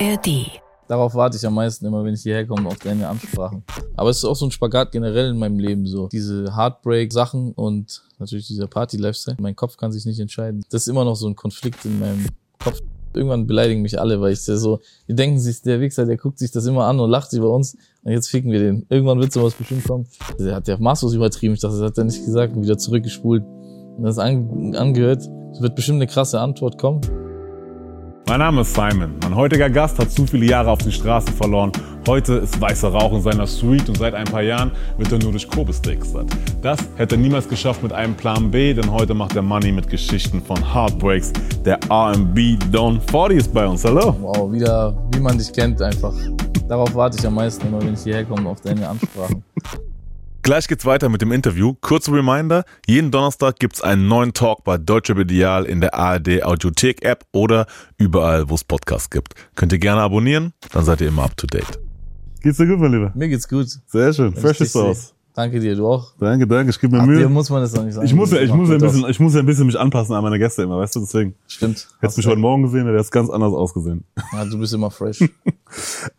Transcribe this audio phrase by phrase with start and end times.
[0.00, 0.60] ARD.
[0.88, 3.62] Darauf warte ich am meisten immer, wenn ich hierher komme, auf deine Ansprachen.
[3.96, 6.08] Aber es ist auch so ein Spagat generell in meinem Leben so.
[6.08, 9.36] Diese Heartbreak-Sachen und natürlich dieser Party-Lifestyle.
[9.40, 10.62] Mein Kopf kann sich nicht entscheiden.
[10.70, 12.26] Das ist immer noch so ein Konflikt in meinem
[12.62, 12.80] Kopf.
[13.14, 16.50] Irgendwann beleidigen mich alle, weil ich so, die denken sich, der Wichser, der guckt sich
[16.50, 18.86] das immer an und lacht über uns und jetzt ficken wir den.
[18.88, 20.06] Irgendwann wird sowas bestimmt kommen.
[20.38, 21.54] Der hat ja maßlos übertrieben.
[21.54, 23.44] Ich dachte, das hat er nicht gesagt und wieder zurückgespult.
[23.96, 25.22] Und das an, angehört.
[25.52, 27.00] Es wird bestimmt eine krasse Antwort kommen.
[28.26, 29.16] Mein Name ist Simon.
[29.22, 31.70] Mein heutiger Gast hat zu viele Jahre auf den Straßen verloren.
[32.08, 35.32] Heute ist weißer Rauch in seiner Suite und seit ein paar Jahren wird er nur
[35.32, 36.26] durch Kobe-Steaks satt.
[36.62, 39.90] Das hätte er niemals geschafft mit einem Plan B, denn heute macht er Money mit
[39.90, 41.34] Geschichten von Heartbreaks.
[41.66, 43.84] Der R&B Don 40 ist bei uns.
[43.84, 44.16] Hallo.
[44.18, 46.14] Wow, wieder, wie man dich kennt einfach.
[46.66, 49.44] Darauf warte ich am meisten immer, wenn ich hierher komme, auf deine Ansprachen.
[50.44, 51.72] Gleich geht's weiter mit dem Interview.
[51.80, 57.02] Kurzer Reminder, jeden Donnerstag gibt's einen neuen Talk bei Deutsche Ideal in der ARD Audiothek
[57.02, 59.32] App oder überall, wo es Podcasts gibt.
[59.54, 61.80] Könnt ihr gerne abonnieren, dann seid ihr immer up to date.
[62.42, 63.10] Geht's dir gut, mein Lieber?
[63.14, 63.68] Mir geht's gut.
[63.86, 64.34] Sehr schön.
[64.34, 65.14] Fresh ist aus.
[65.36, 66.12] Danke dir, du auch.
[66.20, 66.70] Danke, danke.
[66.70, 67.18] Ich gebe mir Ab Mühe.
[67.18, 68.06] dir muss man das doch nicht sagen.
[68.06, 69.10] Ich muss ja, ich muss ja ein bisschen, aus.
[69.10, 71.34] ich muss ja ein bisschen mich anpassen an meine Gäste immer, weißt du, deswegen.
[71.48, 71.74] Stimmt.
[71.78, 72.30] Hättest Hast mich recht.
[72.32, 74.04] heute Morgen gesehen, hätte es ganz anders ausgesehen.
[74.32, 75.28] Ja, du bist immer fresh.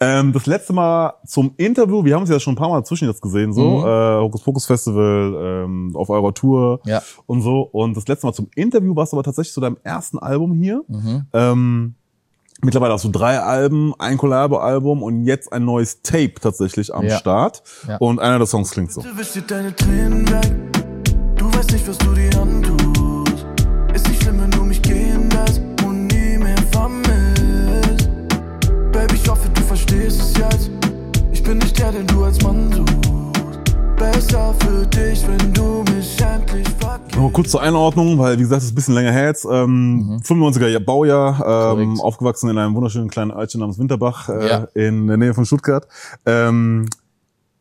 [0.02, 3.08] Ähm, das letzte Mal zum Interview, wir haben uns ja schon ein paar Mal zwischen
[3.08, 3.86] jetzt gesehen, so, Mhm.
[3.86, 5.34] äh, Hokus Pokus Festival,
[5.66, 7.02] ähm, auf eurer Tour Ja.
[7.26, 7.62] und so.
[7.62, 10.84] Und das letzte Mal zum Interview warst du aber tatsächlich zu deinem ersten Album hier.
[10.90, 11.26] Mhm.
[11.32, 11.96] Ähm,
[12.62, 17.18] mittlerweile hast du drei Alben, ein Collabo-Album und jetzt ein neues Tape tatsächlich am Ja.
[17.18, 17.64] Start.
[17.88, 17.98] Ja.
[17.98, 19.02] Und einer der Songs klingt so.
[19.02, 20.52] Du wischst dir deine Tränen weg.
[21.36, 23.46] Du weißt nicht, was du dir antust.
[23.94, 28.10] Ist nicht schlimm, wenn du mich gehen lässt und nie mehr vermisst.
[28.92, 30.72] Baby, ich hoffe, du verstehst es jetzt.
[31.32, 33.66] Ich bin nicht der, den du als Mann suchst.
[33.98, 35.85] Besser für dich, wenn du.
[37.26, 39.46] Nochmal kurz zur Einordnung, weil wie gesagt, es ist ein bisschen länger her jetzt.
[39.50, 42.02] Ähm, 95er Jahr- Baujahr, ähm, Mhm.
[42.02, 44.68] Aufgewachsen in einem wunderschönen kleinen Örtchen namens Winterbach äh, Ja.
[44.76, 45.88] in der Nähe von Stuttgart.
[46.28, 46.88] Ähm,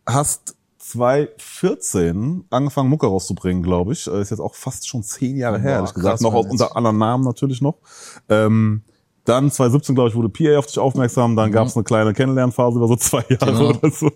[0.07, 4.07] hast 2014 angefangen, Mucke rauszubringen, glaube ich.
[4.07, 6.13] Äh, Ist jetzt auch fast schon zehn Jahre her, Boah, ehrlich gesagt.
[6.13, 7.77] krass, Noch unter anderen Namen natürlich noch.
[8.29, 8.83] Ähm,
[9.25, 11.35] dann 2017, glaube ich, wurde PA auf dich aufmerksam.
[11.37, 13.57] Dann gab es eine kleine Kennenlernphase über so zwei Jahre Mhm.
[13.59, 13.69] Genau.
[13.71, 14.11] oder so.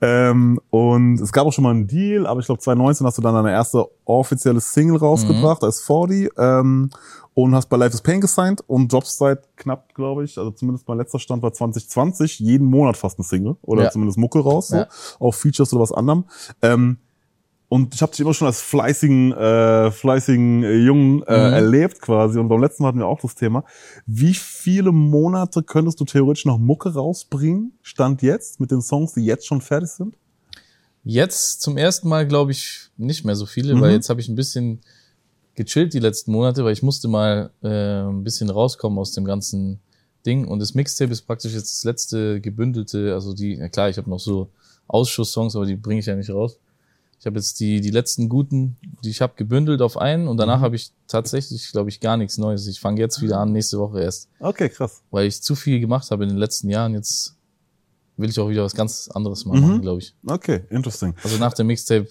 [0.00, 3.22] Ähm, und es gab auch schon mal einen Deal, aber ich glaube 2019 hast du
[3.22, 5.66] dann deine erste offizielle Single rausgebracht, Mhm.
[5.66, 6.30] als 40.
[6.38, 6.90] Ähm,
[7.34, 10.88] und hast bei Life is Pain gesigned und Jobs seit knapp, glaube ich, also zumindest
[10.88, 13.90] mein letzter Stand war 2020, jeden Monat fast eine Single oder Ja.
[13.90, 14.86] zumindest Mucke raus, so, Ja.
[15.18, 16.24] auf Features oder was anderem.
[16.62, 16.98] Ähm,
[17.68, 21.52] und ich habe dich immer schon als fleißigen, äh, fleißigen äh, Jungen äh, Mhm.
[21.54, 22.38] erlebt quasi.
[22.38, 23.64] Und beim letzten Mal hatten wir auch das Thema.
[24.06, 27.72] Wie viele Monate könntest du theoretisch noch Mucke rausbringen?
[27.82, 30.16] Stand jetzt mit den Songs, die jetzt schon fertig sind?
[31.04, 33.80] Jetzt zum ersten Mal glaube ich nicht mehr so viele, Mhm.
[33.80, 34.80] weil jetzt habe ich ein bisschen
[35.54, 37.68] gechillt die letzten Monate, weil ich musste mal äh,
[38.02, 39.80] ein bisschen rauskommen aus dem ganzen
[40.24, 40.46] Ding.
[40.46, 44.10] Und das Mixtape ist praktisch jetzt das letzte gebündelte, also die, ja klar, ich habe
[44.10, 44.50] noch so
[44.88, 46.58] Ausschusssongs, aber die bringe ich ja nicht raus.
[47.18, 50.40] Ich habe jetzt die, die letzten guten, die ich habe gebündelt auf einen und Mhm.
[50.40, 52.66] danach habe ich tatsächlich, glaube ich, gar nichts Neues.
[52.66, 55.02] Ich fange jetzt wieder an, nächste Woche erst, Okay, krass.
[55.10, 56.94] weil ich zu viel gemacht habe in den letzten Jahren.
[56.94, 57.34] Jetzt
[58.16, 59.60] will ich auch wieder was ganz anderes mal Mhm.
[59.62, 60.14] machen, glaube ich.
[60.26, 61.14] Okay, interesting.
[61.24, 62.06] Also nach dem Mixtape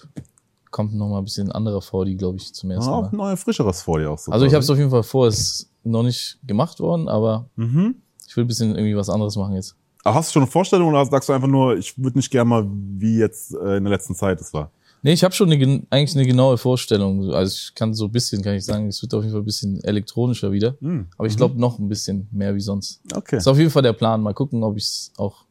[0.70, 3.16] kommt noch mal ein bisschen anderer vor, die glaube ich zum ersten Auch Mal.
[3.16, 4.32] neue, frischeres vor dir auch so.
[4.32, 7.48] Also ich habe es auf jeden Fall vor, es ist noch nicht gemacht worden, aber
[7.56, 7.94] Mhm.
[8.26, 9.74] ich will ein bisschen irgendwie was anderes machen jetzt.
[10.04, 12.48] Aber hast du schon eine Vorstellung oder sagst du einfach nur, ich würde nicht gerne
[12.48, 14.70] mal, wie jetzt äh, in der letzten Zeit es war?
[15.06, 17.32] Nee, ich habe schon eine, gen- eigentlich eine genaue Vorstellung.
[17.32, 19.44] Also ich kann so ein bisschen, kann ich sagen, es wird auf jeden Fall ein
[19.44, 20.76] bisschen elektronischer wieder.
[20.80, 21.06] Mhm.
[21.16, 23.00] Aber ich glaube noch ein bisschen mehr wie sonst.
[23.14, 23.36] Okay.
[23.36, 24.20] Ist auf jeden Fall der Plan.
[24.20, 25.44] Mal gucken, ob ich es auch,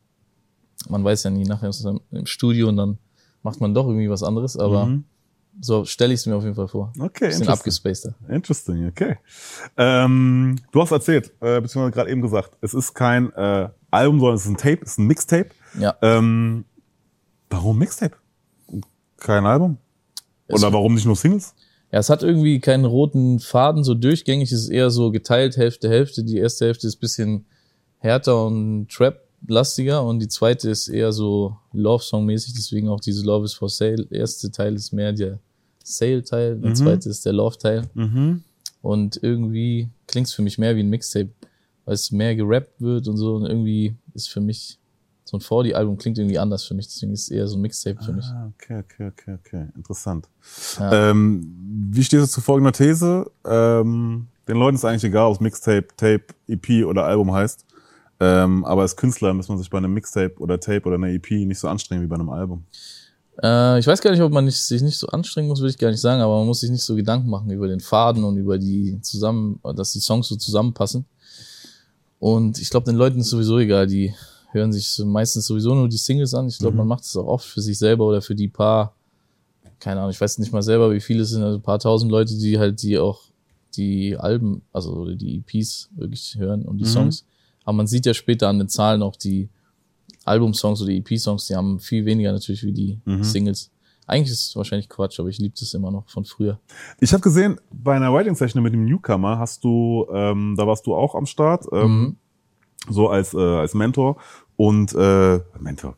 [0.89, 2.97] man weiß ja nie, nachher ist es im Studio und dann
[3.43, 5.05] macht man doch irgendwie was anderes, aber Mhm.
[5.61, 6.91] so stelle ich es mir auf jeden Fall vor.
[6.99, 8.13] Okay, Bisschen abgespaceder.
[8.27, 9.15] Interesting, okay.
[9.77, 14.35] Ähm, du hast erzählt, äh, beziehungsweise gerade eben gesagt, es ist kein äh, Album, sondern
[14.35, 15.49] es ist ein Tape, es ist ein Mixtape.
[15.79, 15.95] Ja.
[16.01, 16.65] Ähm,
[17.49, 18.17] warum Mixtape?
[19.25, 19.77] Kein Album?
[20.47, 21.53] Oder Es- warum nicht nur Singles?
[21.91, 25.89] Ja, es hat irgendwie keinen roten Faden, so durchgängig es ist eher so geteilt, Hälfte,
[25.89, 26.23] Hälfte.
[26.23, 27.45] Die erste Hälfte ist bisschen
[27.99, 33.53] härter und Trap-lastiger und die zweite ist eher so Love-Song-mäßig, deswegen auch diese Love is
[33.53, 34.05] for Sale.
[34.05, 35.39] Der erste Teil ist mehr der
[35.83, 36.75] Sale-Teil, der Mhm.
[36.75, 37.83] zweite ist der Love-Teil.
[37.93, 38.43] Mhm.
[38.81, 41.29] Und irgendwie klingt's für mich mehr wie ein Mixtape,
[41.85, 44.77] weil es mehr gerappt wird und so und irgendwie ist für mich
[45.25, 48.01] so ein 40-Album klingt irgendwie anders für mich, deswegen ist es eher so ein Mixtape
[48.01, 48.25] für mich.
[48.25, 49.67] Ah, okay, okay, okay, okay.
[49.75, 50.29] Interessant.
[50.79, 51.09] Ja.
[51.09, 53.31] Ähm, wie stehst du zu folgender These?
[53.43, 57.65] Ähm, den Leuten ist eigentlich egal, ob es Mixtape, Tape, EP oder Album heißt.
[58.19, 61.31] Ähm, aber als Künstler muss man sich bei einem Mixtape oder Tape oder einer EP
[61.31, 62.63] nicht so anstrengen wie bei einem Album.
[63.41, 65.77] Äh, ich weiß gar nicht, ob man nicht, sich nicht so anstrengen muss, würde ich
[65.77, 68.37] gar nicht sagen, aber man muss sich nicht so Gedanken machen über den Faden und
[68.37, 71.05] über die zusammen, dass die Songs so zusammenpassen.
[72.19, 74.13] Und ich glaube, den Leuten ist sowieso egal, die
[74.55, 76.47] hören sich meistens sowieso nur die Singles an.
[76.47, 78.95] Ich glaube, man macht es auch oft für sich selber oder für die paar,
[79.79, 82.09] keine Ahnung, ich weiß nicht mal selber, wie viele es sind, also ein paar tausend
[82.11, 83.21] Leute, die halt die auch
[83.75, 87.25] die Alben, also oder die EPs wirklich hören und die Songs.
[87.65, 89.49] Aber man sieht ja später an den Zahlen auch die
[90.23, 93.71] Albumsongs oder EP-Songs, die haben viel weniger natürlich wie die Singles.
[94.07, 96.59] Eigentlich ist es wahrscheinlich Quatsch, aber ich liebe das immer noch von früher.
[96.99, 100.85] Ich habe gesehen, bei einer Writing Session mit dem Newcomer hast du, ähm, da warst
[100.87, 102.15] du auch am Start, ähm, Mhm.
[102.93, 104.17] so als äh, als Mentor
[104.57, 105.95] und äh, Mentor,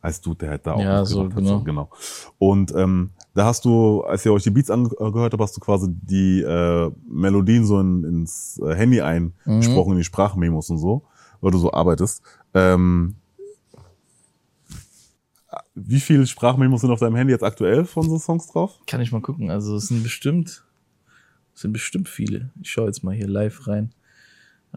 [0.00, 1.60] als du, der halt da auch Ja, so, hat, genau.
[1.60, 1.90] genau.
[2.38, 5.88] Und ähm, da hast du, als ihr euch die Beats angehört habt, hast du quasi
[5.90, 11.02] die äh, Melodien so in, ins äh, Handy eingesprochen, in die Sprachmemos und so,
[11.40, 12.22] weil du so arbeitest.
[12.54, 13.16] Ähm,
[15.74, 18.80] wie viele Sprachmemos sind auf deinem Handy jetzt aktuell von so Songs drauf?
[18.86, 19.50] Kann ich mal gucken.
[19.50, 20.64] Also es sind bestimmt,
[21.54, 22.50] es sind bestimmt viele.
[22.62, 23.92] Ich schaue jetzt mal hier live rein.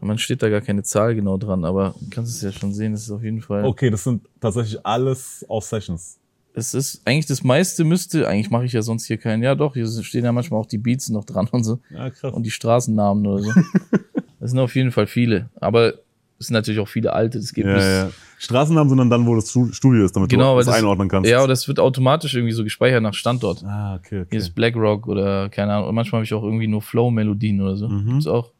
[0.01, 2.93] Man steht da gar keine Zahl genau dran, aber du kannst es ja schon sehen,
[2.93, 3.65] es ist auf jeden Fall.
[3.65, 6.17] Okay, das sind tatsächlich alles auf Sessions.
[6.53, 9.43] Es ist eigentlich das meiste müsste, eigentlich mache ich ja sonst hier keinen.
[9.43, 11.79] Ja doch, hier stehen ja manchmal auch die Beats noch dran und so.
[11.89, 12.33] Ja, krass.
[12.33, 13.51] Und die Straßennamen oder so.
[14.39, 15.49] das sind auf jeden Fall viele.
[15.59, 15.93] Aber
[16.39, 17.37] es sind natürlich auch viele alte.
[17.39, 18.11] Das geht Ja, ja.
[18.39, 21.09] Straßennamen sind dann dann, wo das Stu- Studio ist, damit Genau, du das das, einordnen
[21.09, 21.29] kannst.
[21.29, 23.63] Ja, oder das wird automatisch irgendwie so gespeichert nach Standort.
[23.65, 24.27] Ah, okay, okay.
[24.31, 25.89] Hier ist BlackRock oder keine Ahnung.
[25.89, 27.89] Und manchmal habe ich auch irgendwie nur Flow-Melodien oder so.
[27.89, 28.17] Mhm.
[28.17, 28.51] Ist auch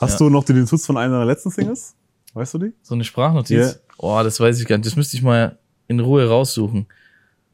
[0.00, 1.94] Hast du noch den Twist von einer deiner letzten Singles?
[2.34, 2.72] Weißt du die?
[2.82, 3.58] so eine Sprachnotiz.
[3.58, 3.72] Ja.
[3.98, 4.86] Oh, das weiß ich gar nicht.
[4.86, 5.58] Das müsste ich mal
[5.88, 6.86] in Ruhe raussuchen.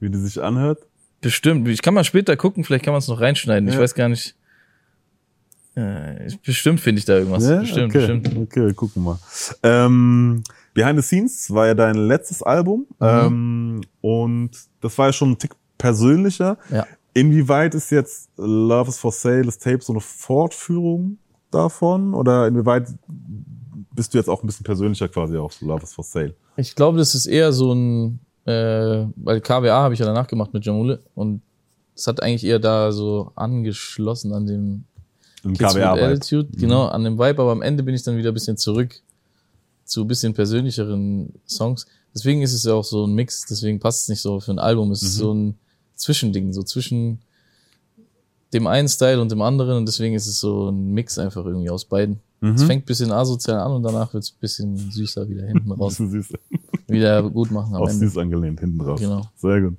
[0.01, 0.81] Wie die sich anhört?
[1.21, 1.67] Bestimmt.
[1.69, 3.69] Ich kann mal später gucken, vielleicht kann man es noch reinschneiden.
[3.69, 3.81] Ich Ja.
[3.81, 4.37] weiß gar nicht.
[5.75, 7.47] Äh, bestimmt finde ich da irgendwas.
[7.47, 7.99] bestimmt, okay.
[7.99, 8.37] bestimmt.
[8.37, 9.19] Okay, gucken wir mal.
[9.63, 10.43] Ähm,
[10.73, 12.87] Behind the Scenes war ja dein letztes Album.
[12.99, 13.07] Mhm.
[13.07, 16.59] Ähm, und das war ja schon ein Tick persönlicher.
[16.71, 16.87] Ja.
[17.13, 21.19] Inwieweit ist jetzt Love is for Sale, das Tape, so eine Fortführung
[21.51, 22.15] davon?
[22.15, 22.89] Oder inwieweit
[23.95, 26.35] bist du jetzt auch ein bisschen persönlicher quasi auf Love is for Sale?
[26.57, 30.53] Ich glaube, das ist eher so ein, äh, weil KWA habe ich ja danach gemacht
[30.53, 31.43] mit Jamule und
[31.95, 34.85] es hat eigentlich eher da so angeschlossen an dem
[35.43, 36.07] Im Kids with KWA-Vibe.
[36.07, 39.01] Attitude, genau, an dem Vibe, aber am Ende bin ich dann wieder ein bisschen zurück
[39.85, 41.87] zu ein bisschen persönlicheren Songs.
[42.15, 44.59] Deswegen ist es ja auch so ein Mix, deswegen passt es nicht so für ein
[44.59, 44.91] Album.
[44.91, 45.55] Es ist so ein
[45.95, 47.21] Zwischending, so zwischen
[48.57, 51.71] dem einen Style und dem anderen und deswegen ist es so ein Mix einfach irgendwie
[51.71, 52.21] aus beiden.
[52.43, 55.73] Es fängt ein bisschen asozial an und danach wird es ein bisschen süßer wieder hinten
[55.81, 55.97] raus.
[55.97, 56.33] Süß.
[56.87, 58.07] wieder gut machen am Auch Ende.
[58.07, 59.01] süß angelehnt hinten drauf.
[59.01, 59.23] Genau.
[59.35, 59.75] Sehr gut.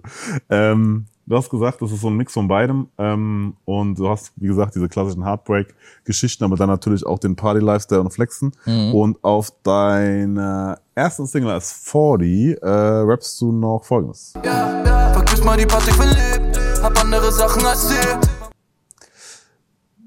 [0.50, 2.88] Ähm, du hast gesagt, das ist so ein Mix von beidem.
[2.98, 8.02] Ähm, und du hast, wie gesagt, diese klassischen Heartbreak-Geschichten, aber dann natürlich auch den Party-Lifestyle
[8.02, 8.52] und Flexen.
[8.66, 8.94] Mhm.
[8.94, 14.34] Und auf deiner ersten Single als 40 äh, rappst du noch folgendes.
[14.44, 15.14] Ja, ja.
[15.14, 16.60] Vergiss mal die Party verlebt.
[16.82, 18.20] Hab andere Sachen als dir.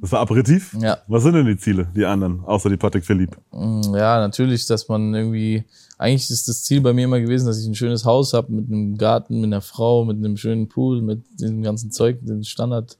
[0.00, 0.74] Das war Aperitif?
[0.80, 0.98] Ja.
[1.08, 3.36] Was sind denn die Ziele, die anderen, außer die Patrick Philipp?
[3.52, 5.64] Mm, Ja, natürlich, dass man irgendwie,
[5.98, 8.68] eigentlich ist das Ziel bei mir immer gewesen, dass ich ein schönes Haus habe mit
[8.68, 12.96] einem Garten, mit einer Frau, mit einem schönen Pool, mit dem ganzen Zeug, den Standard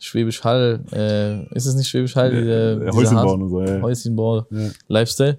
[0.00, 2.34] Schwäbisch Hall, äh, ist es nicht Schwäbisch Hall?
[2.34, 2.40] Ja,
[2.74, 3.82] dieser, Häuschen bauen und so, ja, ja.
[3.82, 4.70] Häuschenbau, Ja.
[4.88, 5.38] Lifestyle.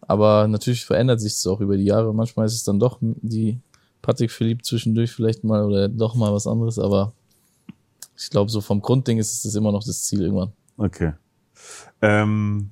[0.00, 2.14] Aber natürlich verändert sich das auch über die Jahre.
[2.14, 3.58] Manchmal ist es dann doch die
[4.00, 7.12] Patrick Philipp zwischendurch vielleicht mal oder doch mal was anderes, aber
[8.16, 10.52] ich glaube, so vom Grundding ist es immer noch das Ziel irgendwann.
[10.76, 11.12] Okay.
[12.02, 12.70] Ähm,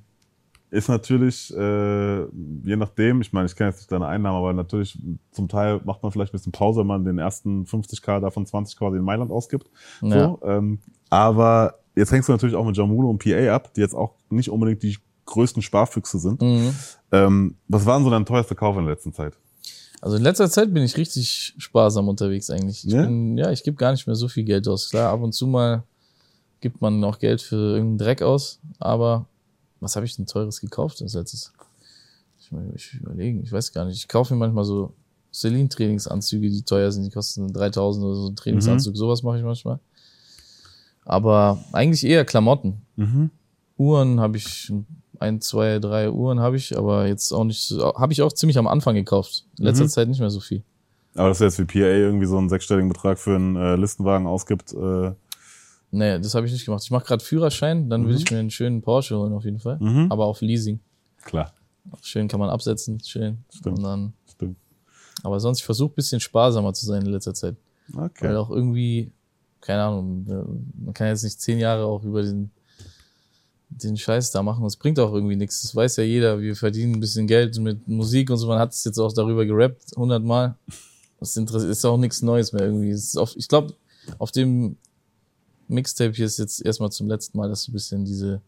[0.70, 2.22] ist natürlich, äh,
[2.64, 4.98] je nachdem, ich meine, ich kenne jetzt nicht deine Einnahmen, aber natürlich
[5.30, 8.76] zum Teil macht man vielleicht ein bisschen Pause, wenn man den ersten 50k davon 20
[8.76, 9.70] quasi in Mailand ausgibt.
[10.02, 10.10] Ja.
[10.10, 10.80] So, ähm,
[11.10, 14.50] aber jetzt hängst du natürlich auch mit Jamulo und PA ab, die jetzt auch nicht
[14.50, 16.42] unbedingt die größten Sparfüchse sind.
[16.42, 16.74] Mhm.
[17.12, 19.38] Ähm, was war denn so dein teuerster Kauf in der letzten Zeit?
[20.04, 22.84] Also in letzter Zeit bin ich richtig sparsam unterwegs eigentlich.
[22.86, 23.04] Ich Ja?
[23.06, 24.90] bin, ja, ich gebe gar nicht mehr so viel Geld aus.
[24.90, 25.82] Klar, ab und zu mal
[26.60, 29.26] gibt man noch Geld für irgendeinen Dreck aus, aber
[29.80, 31.54] was habe ich denn teures gekauft als letztes?
[32.38, 33.96] Ich, muss- ich überlegen, ich weiß gar nicht.
[33.96, 34.92] Ich kaufe mir manchmal so
[35.32, 39.78] Celine-Trainingsanzüge, die teuer sind, die kosten 3000 oder so ein Trainingsanzug, sowas mache ich manchmal.
[41.06, 42.82] Aber eigentlich eher Klamotten.
[42.96, 43.30] Mhm.
[43.78, 44.86] Uhren habe ich ein,
[45.40, 48.66] zwei, drei Uhren habe ich, aber jetzt auch nicht so, habe ich auch ziemlich am
[48.66, 49.44] Anfang gekauft.
[49.58, 49.88] In letzter Mhm.
[49.88, 50.62] Zeit nicht mehr so viel.
[51.14, 54.72] Aber dass jetzt wie PA irgendwie so einen sechsstelligen Betrag für einen äh, Listenwagen ausgibt,
[54.72, 55.12] äh,
[55.96, 56.82] Nee, das habe ich nicht gemacht.
[56.82, 59.78] Ich mache gerade Führerschein, dann will ich mir einen schönen Porsche holen auf jeden Fall.
[59.78, 60.08] Mhm.
[60.10, 60.80] Aber auf Leasing.
[61.24, 61.52] klar,
[62.02, 63.38] Schön kann man absetzen, schön.
[63.48, 63.78] Stimmt.
[63.78, 64.56] Und dann, stimmt.
[65.22, 67.54] aber sonst, ich versuche bisschen sparsamer zu sein in letzter Zeit.
[67.94, 68.26] Okay.
[68.26, 69.12] Weil auch irgendwie,
[69.60, 72.50] keine Ahnung, äh, man kann jetzt nicht zehn Jahre auch über den,
[73.82, 74.64] den Scheiß da machen.
[74.64, 75.62] Es bringt auch irgendwie nichts.
[75.62, 76.40] Das weiß ja jeder.
[76.40, 78.46] Wir verdienen ein bisschen Geld mit Musik und so.
[78.46, 80.56] Man hat es jetzt auch darüber gerappt, hundertmal.
[81.20, 82.94] Das ist auch nichts Neues mehr irgendwie.
[83.18, 83.74] Auf, ich glaube,
[84.18, 84.76] auf dem
[85.68, 88.40] Mixtape hier ist jetzt erstmal zum letzten Mal, dass so ein bisschen diese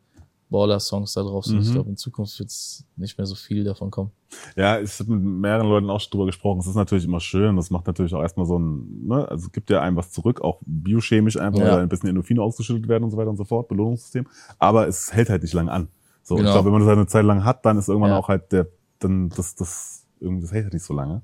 [0.50, 1.56] Baller-Songs da drauf sind.
[1.56, 1.62] Mhm.
[1.62, 4.10] Ich glaube, in Zukunft wird es nicht mehr so viel davon kommen.
[4.56, 6.60] Ja, ich habe mit mehreren Leuten auch schon drüber gesprochen.
[6.60, 7.56] Es ist natürlich immer schön.
[7.56, 10.60] Das macht natürlich auch erstmal so ein, ne, also gibt ja einem was zurück, auch
[10.64, 11.72] biochemisch einfach, Ja.
[11.72, 14.26] weil ein bisschen Endorphine ausgeschüttet werden und so weiter und so fort, Belohnungssystem.
[14.58, 15.88] Aber es hält halt nicht lange an.
[16.22, 16.48] So, Genau.
[16.48, 18.18] ich glaube, wenn man das halt eine Zeit lang hat, dann ist irgendwann Ja.
[18.18, 18.68] auch halt der,
[19.00, 21.22] dann das, das, irgendwie, das hält halt nicht so lange.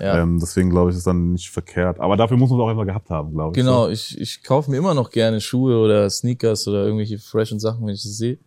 [0.00, 0.18] Ja.
[0.22, 2.00] Ähm, deswegen glaube ich, ist dann nicht verkehrt.
[2.00, 3.62] Aber dafür muss man es auch einfach gehabt haben, glaube ich.
[3.62, 3.90] Genau, So.
[3.90, 7.94] ich, ich kaufe mir immer noch gerne Schuhe oder Sneakers oder irgendwelche freshen Sachen, wenn
[7.94, 8.38] ich das sehe.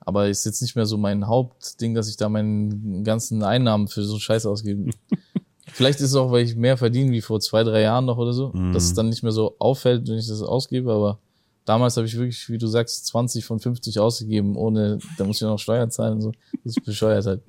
[0.00, 4.02] Aber ist jetzt nicht mehr so mein Hauptding, dass ich da meinen ganzen Einnahmen für
[4.02, 4.90] so Scheiß ausgebe.
[5.72, 8.32] Vielleicht ist es auch, weil ich mehr verdiene wie vor zwei, drei Jahren noch oder
[8.32, 8.72] so, Mhm.
[8.72, 10.90] dass es dann nicht mehr so auffällt, wenn ich das ausgebe.
[10.92, 11.18] Aber
[11.64, 15.42] damals habe ich wirklich, wie du sagst, 20 von 50 ausgegeben, ohne, da muss ich
[15.42, 16.32] noch Steuern zahlen und so.
[16.64, 17.42] Das ist bescheuert halt.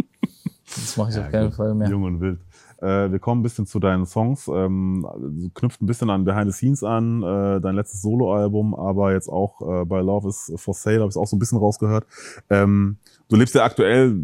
[0.67, 1.55] Das mache ich Ja, auf keinen gut.
[1.55, 1.89] Fall mehr.
[1.89, 2.39] Jung und wild.
[2.81, 4.47] Äh, wir kommen ein bisschen zu deinen Songs.
[4.47, 9.13] Ähm, du knüpft ein bisschen an Behind the Scenes an, äh, dein letztes Soloalbum, aber
[9.13, 12.05] jetzt auch äh, bei Love is for Sale habe ich auch so ein bisschen rausgehört.
[12.49, 12.97] Ähm,
[13.29, 14.15] du lebst ja aktuell,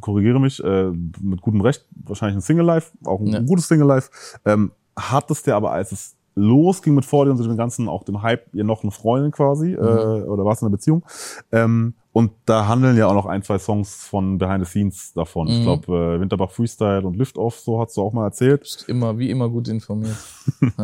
[0.00, 3.40] korrigiere mich, äh, mit gutem Recht, wahrscheinlich ein Single Life, auch ein Ja.
[3.40, 4.10] gutes Single Life.
[4.44, 8.22] Ähm, hattest du aber, als es losging mit vor dir und dem ganzen, auch dem
[8.22, 11.02] Hype, ihr noch eine Freundin quasi, äh, oder warst du in einer Beziehung?
[11.50, 15.48] Ähm, und da handeln ja auch noch ein, zwei Songs von Behind the Scenes davon.
[15.48, 15.62] Ich Mhm.
[15.62, 18.84] glaube, äh, Winterbach Freestyle und Lift Off, so hast du auch mal erzählt.
[18.86, 20.16] Immer, wie immer gut informiert.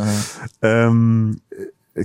[0.62, 1.54] Ähm, äh,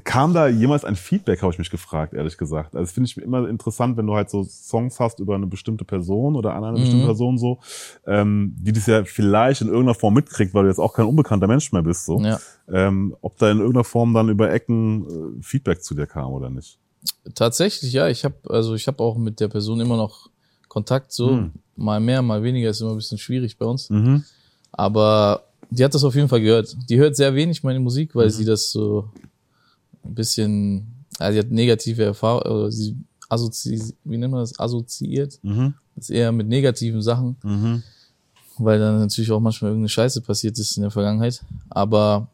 [0.03, 2.75] kam da jemals ein Feedback, habe ich mich gefragt, ehrlich gesagt.
[2.75, 5.85] Also das finde ich immer interessant, wenn du halt so Songs hast über eine bestimmte
[5.85, 6.81] Person oder an eine Mhm.
[6.81, 7.59] bestimmte Person so,
[8.05, 11.47] ähm, die das ja vielleicht in irgendeiner Form mitkriegt, weil du jetzt auch kein unbekannter
[11.47, 12.21] Mensch mehr bist, so.
[12.21, 12.39] ja.
[12.69, 16.49] Ähm, ob da in irgendeiner Form dann über Ecken äh, Feedback zu dir kam oder
[16.49, 16.77] nicht.
[17.35, 18.09] Tatsächlich, ja.
[18.09, 20.29] Ich habe also ich habe auch mit der Person immer noch
[20.67, 21.13] Kontakt.
[21.13, 21.51] So Hm.
[21.77, 23.89] mal mehr, mal weniger ist immer ein bisschen schwierig bei uns.
[23.89, 24.25] Mhm.
[24.73, 26.75] Aber die hat das auf jeden Fall gehört.
[26.89, 28.31] Die hört sehr wenig meine Musik, weil Mhm.
[28.31, 29.09] sie das so
[30.07, 32.95] ein bisschen, also sie hat negative Erfahrungen, oder sie
[33.29, 35.39] assozi, wie nennt man das, assoziiert.
[35.43, 35.73] Mhm.
[35.95, 37.83] Das ist eher mit negativen Sachen, Mhm.
[38.57, 41.43] weil dann natürlich auch manchmal irgendeine Scheiße passiert ist in der Vergangenheit.
[41.69, 42.29] Aber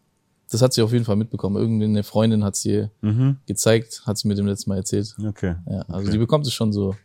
[0.51, 1.55] das hat sie auf jeden Fall mitbekommen.
[1.55, 3.37] Irgendeine Freundin hat sie Mhm.
[3.47, 5.15] gezeigt, hat sie mir dem letzten Mal erzählt.
[5.25, 5.55] Okay.
[5.67, 6.11] Ja, also Okay.
[6.11, 6.95] die bekommt es schon so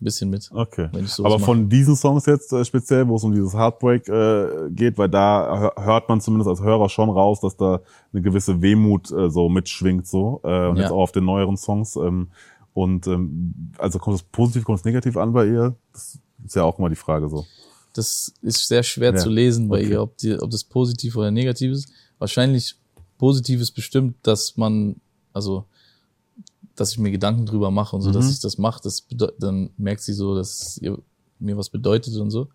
[0.00, 0.50] ein bisschen mit.
[0.52, 0.88] Okay.
[1.22, 5.08] Aber von diesen Songs jetzt äh, speziell, wo es um dieses Heartbreak äh, geht, weil
[5.08, 7.80] da hör- hört man zumindest als Hörer schon raus, dass da
[8.12, 10.82] eine gewisse Wehmut äh, so mitschwingt so äh, und Ja.
[10.82, 11.96] jetzt auch auf den neueren Songs.
[11.96, 12.28] Ähm,
[12.72, 15.74] und ähm, also kommt es positiv, kommt es negativ an bei ihr?
[15.92, 17.44] Das ist ja auch immer die Frage so.
[17.92, 19.90] Das ist sehr schwer Ja, zu lesen bei okay.
[19.90, 21.88] ihr, ob, die, ob das positiv oder negativ ist.
[22.18, 22.76] Wahrscheinlich
[23.18, 24.96] positiv ist bestimmt, dass man,
[25.32, 25.64] also,
[26.80, 28.14] dass ich mir Gedanken drüber mache und so, Mhm.
[28.14, 29.06] dass ich das mache, das
[29.38, 30.98] dann merkt sie so, dass ihr
[31.38, 32.48] mir was bedeutet und so.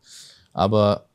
[0.54, 1.06] Aber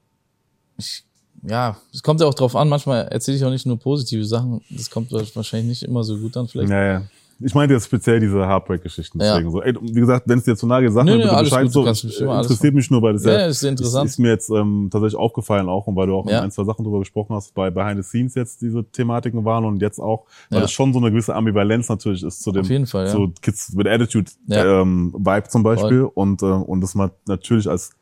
[0.79, 1.05] ich,
[1.43, 4.61] ja, es kommt ja auch drauf an, manchmal erzähle ich auch nicht nur positive Sachen,
[4.71, 6.71] das kommt wahrscheinlich nicht immer so gut an, vielleicht.
[6.71, 7.03] Ja, ja.
[7.43, 9.19] Ich meinte jetzt speziell diese Heartbreak-Geschichten.
[9.21, 9.33] Ja.
[9.35, 9.63] Deswegen so.
[9.63, 11.81] Ey, wie gesagt, wenn es dir zu nahe gesagt Nö, wird, bitte Bescheid gut, so.
[11.85, 14.07] alles interessiert mich nur, weil das Ja, ja, ja, ist interessant.
[14.07, 16.43] Ist, ist mir jetzt ähm, tatsächlich aufgefallen auch und weil du auch Ja.
[16.43, 19.81] ein, zwei Sachen drüber gesprochen hast, bei Behind the Scenes jetzt diese Thematiken waren und
[19.81, 20.63] jetzt auch, weil Ja.
[20.63, 23.13] das schon so eine gewisse Ambivalenz natürlich ist zu dem Auf jeden Fall, ja.
[23.13, 24.83] so Kids with Attitude Ja.
[24.83, 27.93] ähm, Vibe zum Beispiel und äh, und das man natürlich als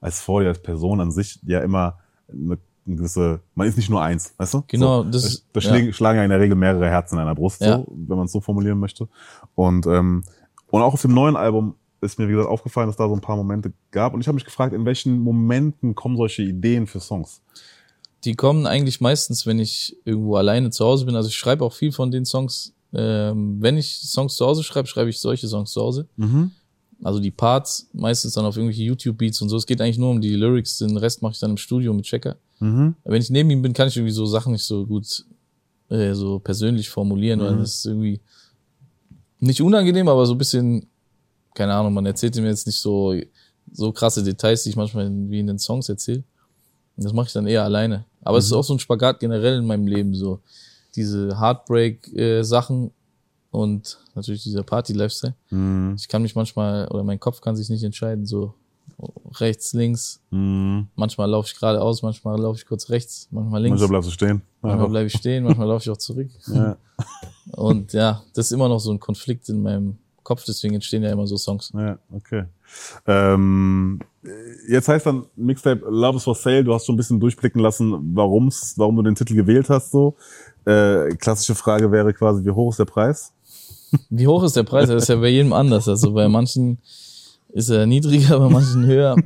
[0.00, 1.98] als Vorlieb, als Person an sich ja immer
[2.32, 4.62] eine, eine gewisse, man ist nicht nur eins, weißt du?
[4.68, 5.68] Genau, so, das da, ja.
[5.68, 7.78] schlagen, schlagen ja in der Regel mehrere Herzen in einer Brust, Ja.
[7.78, 9.08] so, wenn man es so formulieren möchte.
[9.54, 10.22] Und ähm,
[10.68, 13.20] und auch auf dem neuen Album ist mir, wie gesagt, aufgefallen, dass da so ein
[13.20, 14.14] paar Momente gab.
[14.14, 17.40] Und ich habe mich gefragt, in welchen Momenten kommen solche Ideen für Songs?
[18.24, 21.14] Die kommen eigentlich meistens, wenn ich irgendwo alleine zu Hause bin.
[21.14, 22.74] Also ich schreibe auch viel von den Songs.
[22.92, 26.08] Ähm, wenn ich Songs zu Hause schreibe, schreibe ich solche Songs zu Hause.
[26.16, 26.50] Mhm.
[27.02, 29.56] Also die Parts meistens dann auf irgendwelche YouTube-Beats und so.
[29.56, 30.78] Es geht eigentlich nur um die Lyrics.
[30.78, 32.36] Den Rest mache ich dann im Studio mit Checker.
[32.58, 32.94] Mhm.
[33.04, 35.24] Wenn ich neben ihm bin, kann ich irgendwie so Sachen nicht so gut
[35.90, 37.58] äh, so persönlich formulieren, weil Mhm.
[37.60, 38.20] das ist irgendwie
[39.38, 40.86] nicht unangenehm, aber so ein bisschen,
[41.54, 43.14] keine Ahnung, man erzählt mir jetzt nicht so,
[43.72, 46.24] so krasse Details, die ich manchmal in, wie in den Songs erzähle.
[46.96, 48.04] Und das mache ich dann eher alleine.
[48.22, 50.40] Aber es ist auch so ein Spagat generell in meinem Leben, so
[50.96, 52.90] diese Heartbreak-Sachen
[53.56, 55.34] und natürlich dieser Party-Lifestyle.
[55.48, 55.94] Mhm.
[55.96, 58.52] Ich kann mich manchmal, oder mein Kopf kann sich nicht entscheiden, so
[59.40, 60.20] rechts, links.
[60.30, 60.88] Mhm.
[60.94, 63.80] Manchmal laufe ich geradeaus, manchmal laufe ich kurz rechts, manchmal links.
[63.80, 64.42] Manchmal bleibst du stehen.
[64.60, 66.28] Manchmal bleibe ich stehen, manchmal laufe ich auch zurück.
[66.48, 66.76] ja.
[67.52, 71.10] Und ja, das ist immer noch so ein Konflikt in meinem Kopf, deswegen entstehen ja
[71.10, 71.72] immer so Songs.
[71.74, 72.44] Ja, okay.
[73.06, 74.00] Ähm,
[74.68, 76.62] jetzt heißt dann Mixtape Love is for Sale.
[76.62, 79.92] Du hast schon ein bisschen durchblicken lassen, warum's, warum du den Titel gewählt hast.
[79.92, 80.14] So
[80.66, 83.32] äh, klassische Frage wäre quasi, wie hoch ist der Preis?
[84.10, 84.88] Wie hoch ist der Preis?
[84.88, 85.88] Das ist ja bei jedem anders.
[85.88, 86.78] Also bei manchen
[87.52, 89.16] ist er niedriger, bei manchen höher.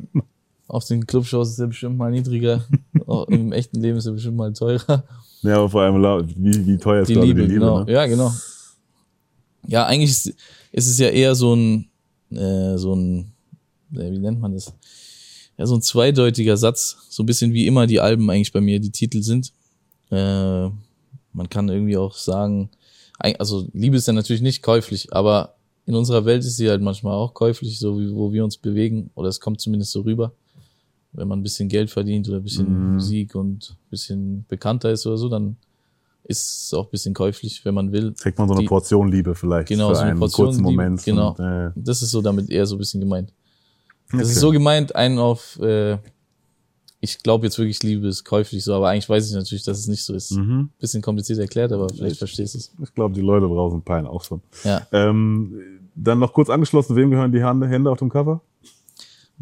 [0.68, 2.64] Auf den Clubshows ist er bestimmt mal niedriger.
[3.06, 5.04] Auch Im echten Leben ist er bestimmt mal teurer.
[5.42, 6.00] Ja, aber vor allem
[6.36, 7.54] wie, wie teuer ist Die Liebe, die Liebe.
[7.54, 7.84] genau.
[7.84, 7.92] Ne?
[7.92, 8.32] Ja, genau.
[9.66, 10.26] Ja, eigentlich ist,
[10.72, 11.88] ist es ja eher so ein,
[12.30, 13.32] äh, so ein,
[13.94, 14.72] äh, wie nennt man das?
[15.58, 18.80] Ja, so ein zweideutiger Satz, so ein bisschen wie immer die Alben eigentlich bei mir
[18.80, 19.52] die Titel sind.
[20.10, 20.68] Äh,
[21.32, 22.70] man kann irgendwie auch sagen,
[23.20, 25.54] also Liebe ist ja natürlich nicht käuflich, aber
[25.86, 29.10] in unserer Welt ist sie halt manchmal auch käuflich, so wie wo wir uns bewegen,
[29.14, 30.32] oder es kommt zumindest so rüber.
[31.12, 32.94] Wenn man ein bisschen Geld verdient oder ein bisschen Mhm.
[32.94, 35.56] Musik und ein bisschen bekannter ist oder so, dann
[36.24, 38.14] ist es auch ein bisschen käuflich, wenn man will.
[38.20, 40.58] Kriegt man so eine Die- Portion Liebe vielleicht Genau, für so eine einen Portion kurzen
[40.64, 41.04] Liebe, Moment.
[41.04, 41.30] genau.
[41.30, 43.32] Und, äh, Das ist so damit eher so ein bisschen gemeint.
[44.12, 44.30] Das okay.
[44.30, 45.98] ist so gemeint, einen auf, äh,
[47.00, 49.88] ich glaube jetzt wirklich, Liebe ist käuflich so, aber eigentlich weiß ich natürlich, dass es
[49.88, 50.32] nicht so ist.
[50.32, 50.70] Mhm.
[50.78, 52.72] Bisschen kompliziert erklärt, aber vielleicht verstehst du es.
[52.82, 54.42] Ich glaube, die Leute draußen peilen auch schon.
[54.64, 55.54] Ja, Ähm,
[55.94, 58.42] dann noch kurz angeschlossen, wem gehören die Hände, Hände auf dem Cover?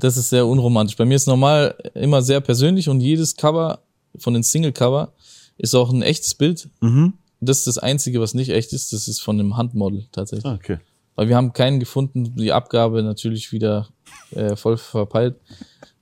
[0.01, 0.97] das ist sehr unromantisch.
[0.97, 3.81] Bei mir ist normal immer sehr persönlich und jedes Cover
[4.17, 5.13] von den Single-Cover
[5.57, 6.69] ist auch ein echtes Bild.
[6.81, 7.15] Mhm.
[7.41, 8.93] Das ist das Einzige, was nicht echt ist.
[8.93, 10.47] Das ist von einem Handmodel tatsächlich.
[10.47, 10.79] Ah, okay.
[11.17, 13.89] Weil wir haben keinen gefunden, die Abgabe natürlich wieder
[14.33, 15.37] äh, voll verpeilt.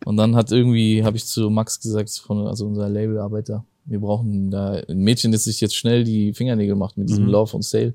[0.05, 4.51] Und dann hat irgendwie, habe ich zu Max gesagt, von, also unser Labelarbeiter, wir brauchen
[4.51, 7.31] da ein Mädchen, das sich jetzt schnell die Fingernägel macht mit diesem Mhm.
[7.31, 7.95] Love und Sale.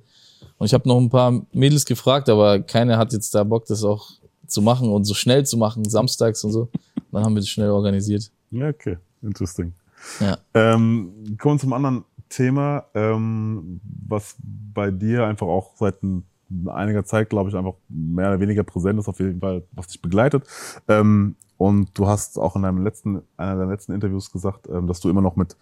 [0.58, 3.84] Und ich habe noch ein paar Mädels gefragt, aber keiner hat jetzt da Bock, das
[3.84, 4.10] auch
[4.48, 6.70] zu machen und so schnell zu machen, samstags und so.
[7.12, 8.32] Dann haben wir das schnell organisiert.
[8.52, 8.98] Ja, okay.
[9.22, 9.74] Interesting.
[10.20, 10.38] Ja.
[10.54, 14.36] Ähm, kommen wir zum anderen Thema, ähm, was
[14.74, 16.24] bei dir einfach auch seit ein,
[16.68, 20.02] einiger Zeit, glaube ich, einfach mehr oder weniger präsent ist, auf jeden Fall, was dich
[20.02, 20.46] begleitet.
[20.88, 25.00] Ähm, und du hast auch in deinem letzten, einer deiner letzten Interviews gesagt, ähm, dass
[25.00, 25.56] du immer noch mit,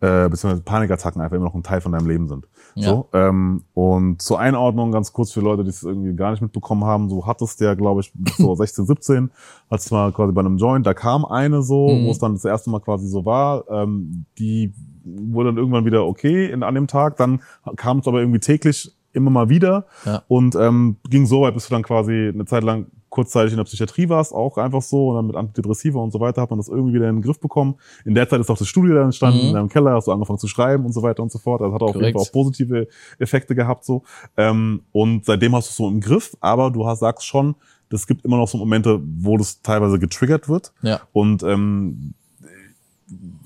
[0.00, 2.46] äh, beziehungsweise Panikattacken einfach immer noch ein Teil von deinem Leben sind.
[2.76, 2.88] Ja.
[2.90, 6.84] So, ähm, und zur Einordnung ganz kurz für Leute, die es irgendwie gar nicht mitbekommen
[6.84, 9.30] haben, so hattest du ja, glaube ich, so 16, 17,
[9.68, 12.06] als mal quasi bei einem Joint, da kam eine so, Mhm.
[12.06, 14.72] wo es dann das erste Mal quasi so war, ähm, die
[15.04, 17.40] wurde dann irgendwann wieder okay in, an dem Tag, dann
[17.76, 20.22] kam es aber irgendwie täglich immer mal wieder Ja.
[20.28, 23.64] und ähm, ging so weit, bis du dann quasi eine Zeit lang kurzzeitig in der
[23.64, 26.68] Psychiatrie warst, auch einfach so, und dann mit Antidepressiva und so weiter hat man das
[26.68, 27.74] irgendwie wieder in den Griff bekommen.
[28.04, 29.46] In der Zeit ist auch das Studio dann entstanden, Mhm.
[29.48, 31.60] in deinem Keller hast du angefangen zu schreiben und so weiter und so fort.
[31.60, 32.12] Also hat auch auf jeden.
[32.12, 32.86] Fall auch positive
[33.18, 34.04] Effekte gehabt so.
[34.36, 37.56] Ähm, und seitdem hast du es so im Griff, aber du hast, sagst schon,
[37.92, 40.72] es gibt immer noch so Momente, wo das teilweise getriggert wird.
[40.82, 41.00] Ja.
[41.12, 42.14] Und ähm,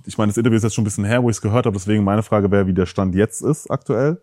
[0.05, 1.75] ich meine, das Interview ist jetzt schon ein bisschen her, wo ich es gehört habe,
[1.75, 4.21] deswegen meine Frage wäre, wie der Stand jetzt ist aktuell.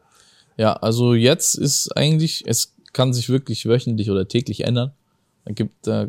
[0.58, 4.92] Ja, also jetzt ist eigentlich, es kann sich wirklich wöchentlich oder täglich ändern.
[5.46, 6.08] Da gibt, da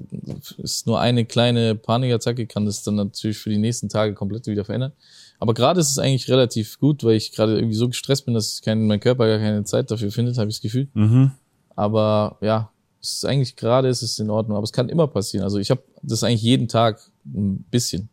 [0.59, 4.65] ist nur eine kleine Panikattacke, kann das dann natürlich für die nächsten Tage komplett wieder
[4.65, 4.93] verändern.
[5.39, 8.61] Aber gerade ist es eigentlich relativ gut, weil ich gerade irgendwie so gestresst bin, dass
[8.63, 10.89] kein, mein Körper gar keine Zeit dafür findet, habe ich das Gefühl.
[10.93, 11.33] Mhm.
[11.75, 14.57] Aber ja, es ist eigentlich gerade ist es in Ordnung.
[14.57, 15.45] Aber es kann immer passieren.
[15.45, 18.09] Also ich habe das eigentlich jeden Tag ein bisschen.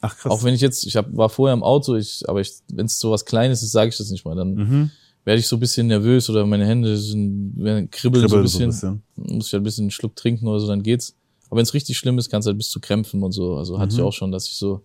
[0.00, 0.32] Ach krass.
[0.32, 2.98] Auch wenn ich jetzt, ich hab, war vorher im Auto, ich, aber ich, wenn es
[2.98, 4.34] so was Kleines ist, sage ich das nicht mal.
[4.34, 4.90] Dann mhm.
[5.24, 8.70] Werde ich so ein bisschen nervös oder meine Hände sind, werden, kribbeln so ein Kribbelt
[8.70, 9.02] bisschen.
[9.16, 11.14] Muss ich halt ein bisschen einen Schluck trinken oder so, dann geht's.
[11.48, 13.56] Aber wenn es richtig schlimm ist, kann es halt bis zu Krämpfen und so.
[13.56, 14.04] Also hatte ich Mhm.
[14.06, 14.82] auch schon, dass ich so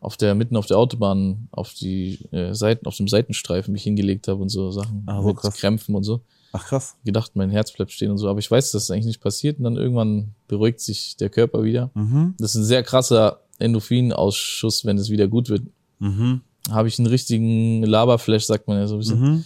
[0.00, 4.28] auf der, mitten auf der Autobahn, auf die äh, Seiten, auf dem Seitenstreifen mich hingelegt
[4.28, 5.56] habe und so Sachen Ah, so mit krass.
[5.56, 6.20] Krämpfen und so.
[6.52, 6.96] Ach krass.
[7.04, 8.28] Gedacht, mein Herz bleibt stehen und so.
[8.28, 11.62] Aber ich weiß, dass das eigentlich nicht passiert und dann irgendwann beruhigt sich der Körper
[11.64, 11.90] wieder.
[11.94, 12.34] Mhm.
[12.38, 15.62] Das ist ein sehr krasser Endorphinausschuss, wenn es wieder gut wird.
[15.98, 16.42] Mhm.
[16.70, 19.44] Habe ich einen richtigen Laberflash, sagt man ja so ein bisschen Mhm.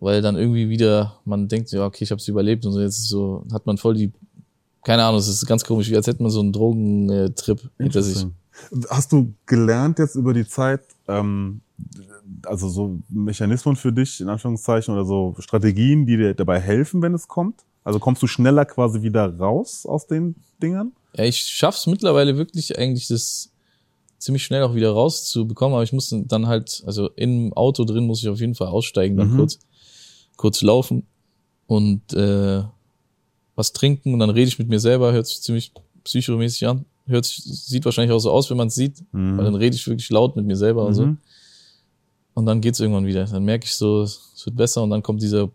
[0.00, 2.98] Weil dann irgendwie wieder man denkt, ja, okay, ich habe es überlebt und so jetzt
[2.98, 4.12] ist so hat man voll die
[4.84, 8.24] keine Ahnung, es ist ganz komisch, wie als hätte man so einen Drogentrip hinter sich.
[8.88, 11.60] Hast du gelernt jetzt über die Zeit, ähm,
[12.44, 17.14] also so Mechanismen für dich, in Anführungszeichen, oder so Strategien, die dir dabei helfen, wenn
[17.14, 17.64] es kommt?
[17.82, 20.92] Also kommst du schneller quasi wieder raus aus den Dingern?
[21.16, 23.50] Ja, ich schaff's mittlerweile wirklich eigentlich das
[24.18, 28.22] ziemlich schnell auch wieder rauszubekommen, aber ich muss dann halt, also im Auto drin muss
[28.22, 29.36] ich auf jeden Fall aussteigen, dann Mhm.
[29.36, 29.58] kurz,
[30.36, 31.04] kurz laufen
[31.66, 32.62] und äh,
[33.54, 35.72] was trinken und dann rede ich mit mir selber, hört sich ziemlich
[36.04, 36.84] psychomäßig an.
[37.06, 39.38] Hört sich, sieht wahrscheinlich auch so aus, wenn man es sieht, Mhm.
[39.38, 41.06] weil dann rede ich wirklich laut mit mir selber und so.
[41.06, 41.18] Mhm.
[42.34, 43.24] Und dann geht's irgendwann wieder.
[43.24, 45.48] Dann merke ich so, es wird besser und dann kommt dieser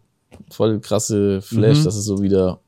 [0.49, 1.83] voll krasse Flash, Mhm.
[1.83, 2.59] dass es so wieder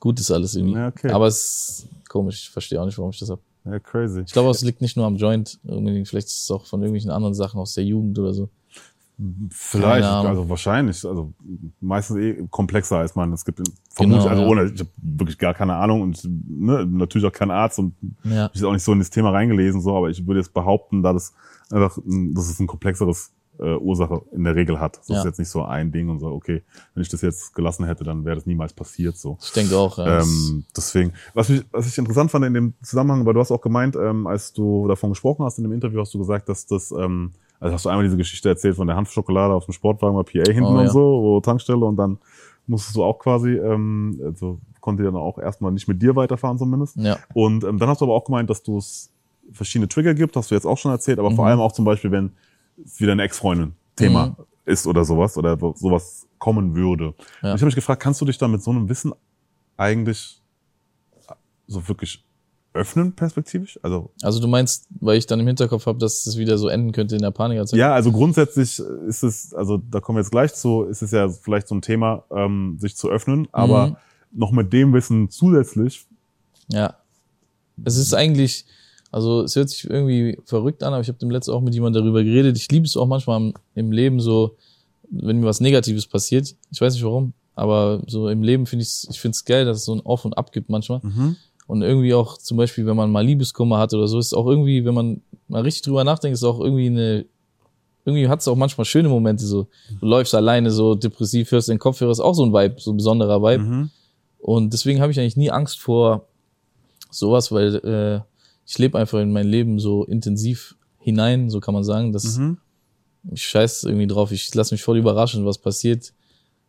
[0.00, 0.74] gut ist alles irgendwie.
[0.74, 1.10] Ja, okay.
[1.10, 3.40] Aber es ist komisch, ich verstehe auch nicht, warum ich das hab.
[3.64, 4.22] Ja, crazy.
[4.26, 7.10] Ich glaube, es liegt nicht nur am Joint, unbedingt, vielleicht ist es auch von irgendwelchen
[7.10, 8.48] anderen Sachen aus der Jugend oder so.
[9.50, 11.32] Vielleicht, also wahrscheinlich, also
[11.80, 13.32] meistens eh komplexer als man.
[13.32, 14.48] Es gibt vermutlich, Genau, also ja.
[14.48, 18.50] ohne, ich habe wirklich gar keine Ahnung und ne, natürlich auch kein Arzt und Ja.
[18.54, 21.02] ich habe auch nicht so in das Thema reingelesen, so, aber ich würde jetzt behaupten,
[21.02, 21.34] da das
[21.70, 24.96] einfach, ein- dass es ein komplexeres äh, Ursache in der Regel hat.
[25.00, 25.18] Das Ja.
[25.18, 26.62] ist jetzt nicht so ein Ding und so, okay,
[26.94, 29.18] wenn ich das jetzt gelassen hätte, dann wäre das niemals passiert.
[29.18, 29.36] So.
[29.42, 30.22] Ich denke auch, ja.
[30.22, 33.60] Ähm, deswegen, was ich, was ich interessant fand in dem Zusammenhang, weil du hast auch
[33.60, 36.90] gemeint, ähm, als du davon gesprochen hast in dem Interview, hast du gesagt, dass das,
[36.90, 40.22] ähm, also hast du einmal diese Geschichte erzählt von der Hanfschokolade auf dem Sportwagen bei
[40.22, 40.90] PA hinten Oh, und ja.
[40.90, 42.18] so, wo Tankstelle und dann
[42.66, 46.96] musstest du auch quasi, ähm, also konnte dann auch erstmal nicht mit dir weiterfahren zumindest.
[46.96, 47.18] Ja.
[47.34, 49.10] Und ähm, dann hast du aber auch gemeint, dass du es
[49.52, 51.50] verschiedene Trigger gibt, hast du jetzt auch schon erzählt, aber vor Mhm.
[51.50, 52.32] allem auch zum Beispiel, wenn
[52.84, 54.36] es wieder eine Ex-Freundin Thema Mhm.
[54.64, 57.04] ist oder sowas oder sowas kommen würde.
[57.42, 57.50] Ja.
[57.50, 59.12] Und ich habe mich gefragt, kannst du dich da mit so einem Wissen
[59.76, 60.40] eigentlich
[61.66, 62.24] so wirklich
[62.72, 63.78] öffnen, perspektivisch?
[63.82, 66.92] Also Also du meinst, weil ich dann im Hinterkopf habe, dass es wieder so enden
[66.92, 67.76] könnte in der Panikattacke?
[67.78, 68.78] ja, also grundsätzlich
[69.08, 71.82] ist es, also da kommen wir jetzt gleich zu, ist es ja vielleicht so ein
[71.82, 73.96] Thema, ähm, sich zu öffnen, aber Mhm.
[74.32, 76.06] noch mit dem Wissen zusätzlich,
[76.68, 76.94] Ja.
[77.84, 78.66] Es ist eigentlich,
[79.10, 82.02] also es hört sich irgendwie verrückt an, aber ich habe dem letzten auch mit jemandem
[82.04, 82.56] darüber geredet.
[82.58, 84.56] Ich liebe es auch manchmal im, im Leben so,
[85.10, 86.54] wenn mir was Negatives passiert.
[86.70, 89.78] Ich weiß nicht warum, aber so im Leben finde ich ich finde es geil, dass
[89.78, 91.00] es so ein Auf und Ab gibt manchmal.
[91.70, 94.84] Und irgendwie auch zum Beispiel, wenn man mal Liebeskummer hat oder so, ist auch irgendwie,
[94.84, 97.26] wenn man mal richtig drüber nachdenkt, ist auch irgendwie eine,
[98.04, 99.68] irgendwie hat es auch manchmal schöne Momente so.
[100.00, 102.96] Du läufst alleine so depressiv, hörst den Kopfhörer, ist auch so ein Vibe, so ein
[102.96, 103.62] besonderer Vibe.
[103.62, 103.90] Mhm.
[104.40, 106.26] Und deswegen habe ich eigentlich nie Angst vor
[107.08, 108.20] sowas, weil äh,
[108.66, 112.12] ich lebe einfach in mein Leben so intensiv hinein, so kann man sagen.
[112.12, 112.58] dass Mhm.
[113.30, 116.12] Ich scheiß irgendwie drauf, ich lasse mich voll überraschen, was passiert.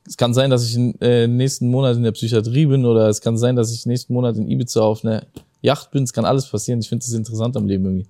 [0.08, 3.22] Es kann sein, dass ich in, äh, nächsten Monat in der Psychiatrie bin oder es
[3.22, 5.26] kann sein, dass ich nächsten Monat in Ibiza auf einer
[5.62, 6.04] Yacht bin.
[6.04, 6.80] Es kann alles passieren.
[6.80, 8.08] Ich finde das interessant am Leben irgendwie.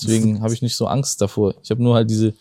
[0.00, 1.54] Deswegen habe ich nicht so Angst davor.
[1.62, 2.32] Ich habe nur halt diese,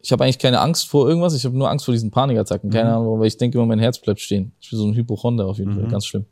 [0.00, 1.34] ich habe eigentlich keine Angst vor irgendwas.
[1.34, 2.68] Ich habe nur Angst vor diesen Panikattacken.
[2.70, 2.94] Keine Mhm.
[2.96, 4.52] Ahnung, weil ich denke immer, mein Herz bleibt stehen.
[4.60, 5.80] Ich bin so ein Hypochonder auf jeden Mhm.
[5.82, 5.90] Fall.
[5.90, 6.24] Ganz schlimm.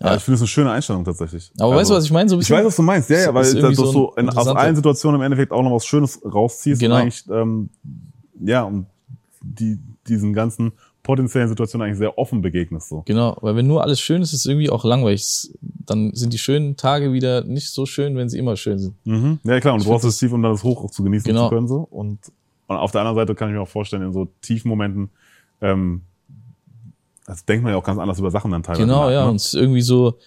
[0.00, 0.16] Ja, Ja.
[0.16, 1.50] ich finde es eine schöne Einstellung tatsächlich.
[1.58, 2.28] Aber weißt du, was ich meine?
[2.30, 4.74] So Ich weiß, was du meinst, ja, ja, weil du irgendwie so, in, aus allen
[4.74, 6.94] Situationen im Endeffekt auch noch was Schönes rausziehst Genau.
[6.96, 7.68] und eigentlich, ähm,
[8.42, 8.86] ja, und
[9.42, 13.02] die, diesen ganzen potenziellen Situationen eigentlich sehr offen begegnest, so.
[13.06, 15.20] Genau, weil wenn nur alles schön ist, ist es irgendwie auch langweilig.
[15.22, 18.94] Es- Dann sind die schönen Tage wieder nicht so schön, wenn sie immer schön sind.
[19.04, 19.40] Mhm.
[19.42, 21.02] Ja, klar, und du Ich brauchst find das Tief, um dann das Hoch auch zu
[21.02, 21.48] genießen Genau.
[21.48, 21.86] zu können, so.
[21.90, 22.18] Und,
[22.68, 25.10] und auf der anderen Seite kann ich mir auch vorstellen, in so tiefen Momenten,
[25.60, 26.02] ähm,
[27.26, 28.82] das denkt man ja auch ganz anders über Sachen dann teilweise.
[28.86, 29.24] Genau, nach, ja.
[29.24, 29.30] ne?
[29.30, 30.18] Und es ist irgendwie so,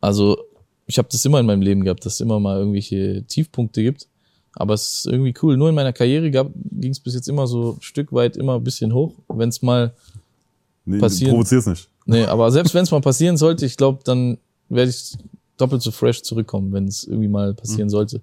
[0.00, 0.36] also
[0.86, 4.06] ich habe das immer in meinem Leben gehabt, dass es immer mal irgendwelche Tiefpunkte gibt.
[4.56, 5.56] Aber es ist irgendwie cool.
[5.56, 8.64] Nur in meiner Karriere ging es bis jetzt immer so ein Stück weit immer ein
[8.64, 9.12] bisschen hoch.
[9.28, 9.92] Wenn es mal,
[10.84, 11.88] nee, passieren- Provozier's nicht.
[12.06, 14.38] nee, aber selbst wenn es mal passieren sollte, ich glaube, dann
[14.68, 15.16] werde ich
[15.56, 17.56] doppelt so fresh zurückkommen, wenn es irgendwie mal Mhm.
[17.56, 18.20] passieren sollte.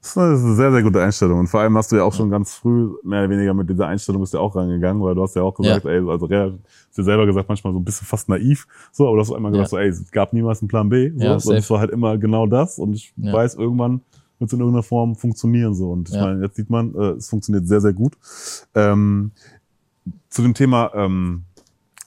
[0.00, 1.40] Das ist eine sehr, sehr gute Einstellung.
[1.40, 3.86] Und vor allem hast du ja auch schon ganz früh mehr oder weniger mit dieser
[3.86, 6.58] Einstellung bist du ja auch rangegangen, weil du hast ja auch gesagt, ey, also re-
[6.88, 9.50] hast dir selber gesagt, manchmal so ein bisschen fast naiv, so, aber du hast einmal
[9.52, 11.90] gesagt, so, ey, es gab niemals einen Plan B, so, Ja, sondern es war halt
[11.90, 13.32] immer genau das und ich Ja.
[13.32, 14.02] weiß, irgendwann
[14.44, 15.90] wird es in irgendeiner Form funktionieren, so.
[15.90, 16.22] Und ich Ja.
[16.26, 18.14] meine, jetzt sieht man, äh, es funktioniert sehr, sehr gut.
[18.74, 19.32] Ähm,
[20.28, 21.44] zu dem Thema, ähm,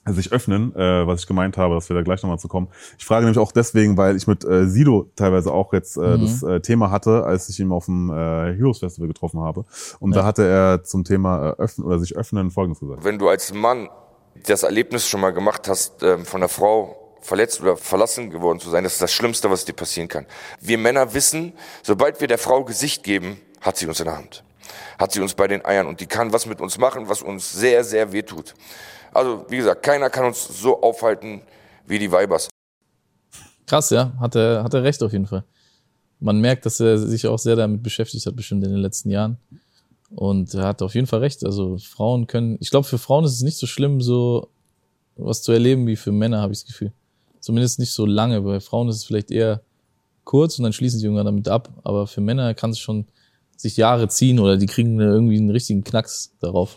[0.10, 2.70] sich öffnen, äh, was ich gemeint habe, dass wir da gleich nochmal zu kommen.
[2.98, 6.22] Ich frage nämlich auch deswegen, weil ich mit äh, Sido teilweise auch jetzt äh, Mhm.
[6.22, 8.14] das äh, Thema hatte, als ich ihn auf dem äh,
[8.56, 9.66] Heroes Festival getroffen habe.
[10.00, 10.22] Und Ja.
[10.22, 13.04] da hatte er zum Thema äh, öffnen oder sich öffnen Folgendes gesagt.
[13.04, 13.90] Wenn du als Mann
[14.46, 16.96] das Erlebnis schon mal gemacht hast, ähm, von der Frau
[17.28, 20.26] verletzt oder verlassen geworden zu sein, das ist das Schlimmste, was dir passieren kann.
[20.62, 21.52] Wir Männer wissen,
[21.84, 24.44] sobald wir der Frau Gesicht geben, hat sie uns in der Hand.
[24.98, 27.52] Hat sie uns bei den Eiern und die kann was mit uns machen, was uns
[27.52, 28.54] sehr, sehr weh tut.
[29.14, 31.42] Also, wie gesagt, keiner kann uns so aufhalten
[31.86, 32.48] wie die Weibers.
[33.66, 35.44] Krass, ja, hat er, hat er recht auf jeden Fall.
[36.20, 39.38] Man merkt, dass er sich auch sehr damit beschäftigt hat, bestimmt in den letzten Jahren.
[40.16, 41.44] Und er hat auf jeden Fall recht.
[41.44, 44.50] Also Frauen können, ich glaube, für Frauen ist es nicht so schlimm, so
[45.18, 46.94] was zu erleben wie für Männer, habe ich das Gefühl.
[47.48, 48.42] Zumindest nicht so lange.
[48.42, 49.62] Bei Frauen ist es vielleicht eher
[50.26, 51.70] kurz und dann schließen sie irgendwann damit ab.
[51.86, 53.06] Aber für Männer kann es schon
[53.56, 56.76] sich Jahre ziehen oder die kriegen irgendwie einen richtigen Knacks darauf.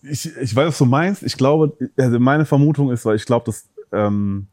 [0.00, 1.22] Ich, ich weiß, was du meinst.
[1.22, 4.46] Ich glaube, also meine Vermutung ist, weil ich glaube, dass ähm,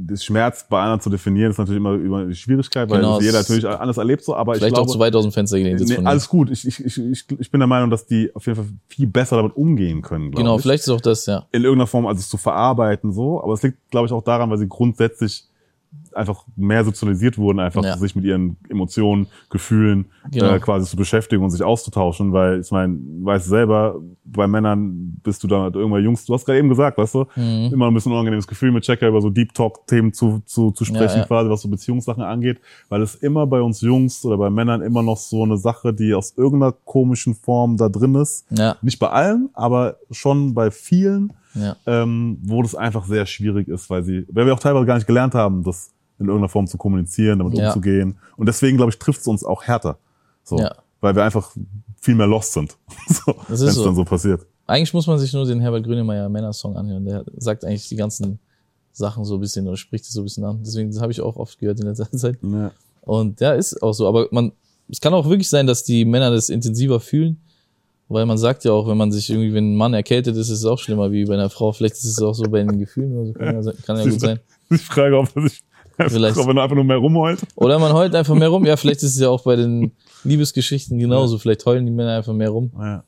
[0.00, 3.38] das Schmerz bei anderen zu definieren ist natürlich immer über die Schwierigkeit, weil Genau, jeder
[3.38, 5.80] natürlich alles erlebt so, aber ich Vielleicht glaube, auch zu weit aus dem Fenster gelehnt
[5.88, 6.50] nee, alles gut.
[6.50, 9.36] Ich, ich, ich, ich, ich bin der Meinung, dass die auf jeden Fall viel besser
[9.36, 10.30] damit umgehen können.
[10.30, 10.62] Genau, ich.
[10.62, 11.46] vielleicht ist auch das, ja.
[11.52, 14.50] in irgendeiner Form, also es zu verarbeiten so, aber es liegt, glaube ich, auch daran,
[14.50, 15.44] weil sie grundsätzlich
[16.16, 17.96] einfach mehr sozialisiert wurden, einfach Ja.
[17.96, 20.54] sich mit ihren Emotionen, Gefühlen Genau.
[20.54, 25.16] äh, quasi zu beschäftigen und sich auszutauschen, weil ich meine, du weißt selber, bei Männern
[25.22, 27.70] bist du dann halt irgendwann Jungs, du hast gerade eben gesagt, weißt du, Mhm.
[27.72, 30.84] immer ein bisschen unangenehmes Gefühl mit Checker über so Deep Talk Themen zu, zu, zu
[30.84, 31.26] sprechen, Ja, ja.
[31.26, 35.02] quasi, was so Beziehungssachen angeht, weil es immer bei uns Jungs oder bei Männern immer
[35.02, 38.46] noch so eine Sache, die aus irgendeiner komischen Form da drin ist.
[38.50, 41.76] Ja, Nicht bei allen, aber schon bei vielen ja.
[41.86, 45.06] ähm, wo das einfach sehr schwierig ist, weil sie, weil wir auch teilweise gar nicht
[45.06, 47.68] gelernt haben, das in irgendeiner Form zu kommunizieren, damit Ja.
[47.68, 48.18] umzugehen.
[48.36, 49.98] Und deswegen, glaube ich, trifft es uns auch härter.
[50.44, 50.74] So, Ja.
[51.00, 51.50] Weil wir einfach
[52.00, 52.76] viel mehr lost sind.
[53.08, 53.84] so, wenn es so.
[53.84, 54.46] dann so passiert.
[54.66, 57.04] Eigentlich muss man sich nur den Herbert Grönemeyer Männer-Song anhören.
[57.04, 58.38] Der sagt eigentlich die ganzen
[58.92, 60.60] Sachen so ein bisschen oder spricht es so ein bisschen an.
[60.64, 62.38] Deswegen habe ich auch oft gehört in letzter Zeit.
[62.42, 62.70] Ja.
[63.02, 64.06] Und ja, ist auch so.
[64.08, 64.52] Aber man,
[64.88, 67.40] es kann auch wirklich sein, dass die Männer das intensiver fühlen.
[68.08, 70.58] Weil man sagt ja auch, wenn man sich irgendwie, wenn ein Mann erkältet ist, ist
[70.60, 71.72] es auch schlimmer wie bei einer Frau.
[71.72, 73.32] Vielleicht ist es auch so bei den Gefühlen oder so.
[73.32, 74.40] Kann ja, kann ja gut sein.
[74.70, 75.62] Ich frage, ob er sich,
[76.08, 76.36] Vielleicht.
[76.36, 77.40] ob er einfach nur mehr rumheult.
[77.56, 78.64] Oder man heult einfach mehr rum.
[78.64, 79.92] Ja, vielleicht ist es ja auch bei den
[80.24, 81.38] Liebesgeschichten genauso.
[81.38, 82.70] Vielleicht heulen die Männer einfach mehr rum.
[82.78, 83.04] Ja.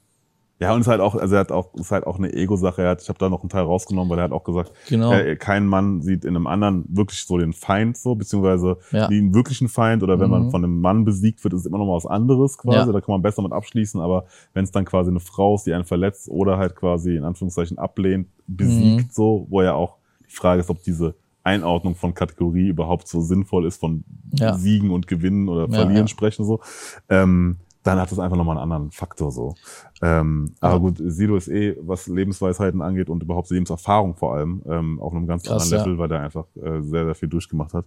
[0.59, 2.33] Ja, und es ist halt auch, also er hat auch, es ist halt auch eine
[2.33, 2.81] Ego-Sache.
[2.81, 5.12] Er hat, ich habe da noch einen Teil rausgenommen, weil er hat auch gesagt, Genau.
[5.12, 9.07] äh, kein Mann sieht in einem anderen wirklich so den Feind so, beziehungsweise Ja.
[9.07, 10.51] den wirklichen Feind oder wenn man Mhm.
[10.53, 12.79] von einem Mann besiegt wird, ist es immer noch mal was anderes quasi.
[12.79, 12.87] Ja.
[12.90, 15.75] Da kann man besser mit abschließen, aber wenn es dann quasi eine Frau ist, die
[15.75, 19.11] einen verletzt oder halt quasi in Anführungszeichen ablehnt, besiegt Mhm.
[19.11, 19.96] so, wo ja auch
[20.27, 21.16] die Frage ist, ob diese
[21.47, 24.05] Einordnung von Kategorie überhaupt so sinnvoll ist, von
[24.39, 24.55] Ja.
[24.59, 26.09] Siegen und Gewinnen oder Ja, Verlieren ja.
[26.09, 26.61] sprechen so.
[27.09, 29.55] Ähm, dann hat es einfach nochmal einen anderen Faktor so.
[30.03, 30.79] Ähm, Aber Ja.
[30.81, 35.29] gut, Sido ist eh, was Lebensweisheiten angeht und überhaupt Lebenserfahrung vor allem, ähm, auf einem
[35.29, 35.85] ganz Krass, anderen ja.
[35.85, 37.85] Level, weil der einfach äh, sehr, sehr viel durchgemacht hat.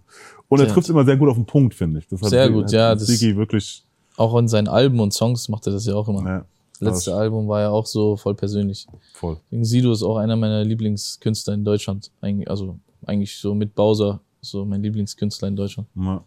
[0.48, 2.08] Und er trifft immer sehr gut auf den Punkt, finde ich.
[2.08, 3.84] Das hat Sehr gut, hat ja, das- Sigi wirklich,
[4.16, 6.26] Auch in seinen Alben und Songs macht er das ja auch immer.
[6.26, 6.44] ja,
[6.82, 8.86] Letzte Album war ja auch so voll persönlich.
[9.12, 9.36] voll.
[9.50, 12.10] Deswegen Sido ist auch einer meiner Lieblingskünstler in Deutschland.
[12.22, 12.78] Eigentlich, also
[13.10, 15.88] eigentlich so mit Bowser, so mein Lieblingskünstler in Deutschland.
[15.96, 16.22] Ja,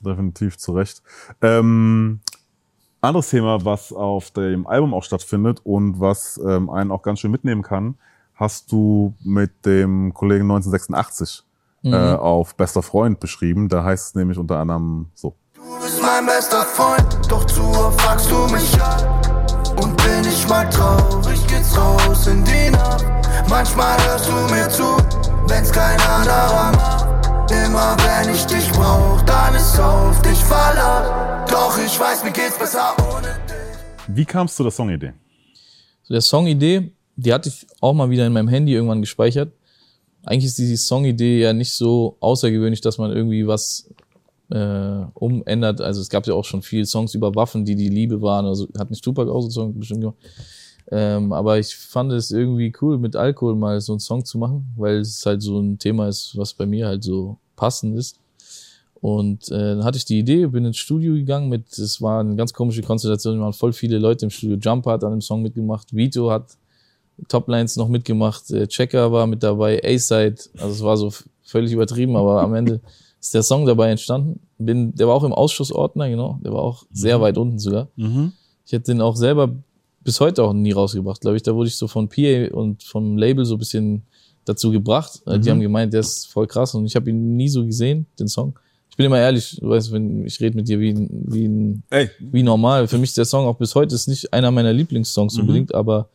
[0.00, 1.02] definitiv zu Recht.
[1.40, 2.20] Ähm,
[3.00, 7.30] anderes Thema, was auf dem Album auch stattfindet und was ähm, einen auch ganz schön
[7.30, 7.96] mitnehmen kann,
[8.34, 11.44] hast du mit dem Kollegen 1986
[11.86, 11.92] Mhm.
[11.92, 13.68] äh, auf Bester Freund beschrieben.
[13.68, 15.34] Da heißt es nämlich unter anderem so.
[15.54, 19.76] Du bist mein bester Freund, doch zu oft fragst du mich ab.
[19.82, 23.04] Und bin ich mal traurig, geht's raus in die Nacht.
[23.48, 24.84] Manchmal hörst du mir zu,
[25.48, 27.50] wenn's kein anderer macht.
[27.50, 31.50] Immer wenn ich dich brauch, dann ist auf dich Verlass.
[31.50, 34.16] Doch ich weiß, mir geht's besser ohne dich.
[34.16, 35.12] Wie kamst du zur Songidee?
[36.02, 39.52] So der Songidee, die hatte ich auch mal wieder in meinem Handy irgendwann gespeichert.
[40.24, 43.90] Eigentlich ist die Songidee ja nicht so außergewöhnlich, dass man irgendwie was
[44.50, 45.80] äh, umändert.
[45.80, 48.46] Also es gab ja auch schon viele Songs über Waffen, die die Liebe waren.
[48.46, 50.16] Also hat nicht Tupac auch so einen Song bestimmt gemacht.
[50.90, 54.66] Ähm, aber ich fand es irgendwie cool, mit Alkohol mal so einen Song zu machen,
[54.76, 58.18] weil es halt so ein Thema ist, was bei mir halt so passend ist.
[59.00, 62.36] Und äh, dann hatte ich die Idee, bin ins Studio gegangen mit, es war eine
[62.36, 64.56] ganz komische Konstellation, waren voll viele Leute im Studio.
[64.56, 66.56] Jumper hat an dem Song mitgemacht, Vito hat
[67.28, 72.16] Toplines noch mitgemacht, äh, Checker war mit dabei, A-Side, also es war so völlig übertrieben,
[72.16, 72.80] aber am Ende
[73.20, 74.40] ist der Song dabei entstanden.
[74.58, 77.88] Bin, der war auch im Ausschussordner, genau, der war auch sehr weit unten sogar.
[78.66, 79.50] Ich hätte den auch selber
[80.04, 81.42] bis heute auch nie rausgebracht, glaube ich.
[81.42, 84.02] Da wurde ich so von PA und vom Label so ein bisschen
[84.44, 85.22] dazu gebracht.
[85.26, 88.06] Äh, Die haben gemeint, der ist voll krass und ich habe ihn nie so gesehen,
[88.18, 88.58] den Song.
[88.90, 91.82] Ich bin immer ehrlich, du weißt, wenn ich rede mit dir wie, ein- wie, ein,
[92.20, 92.86] wie normal.
[92.86, 96.10] Für mich ist der Song auch bis heute ist nicht einer meiner Lieblingssongs unbedingt, aber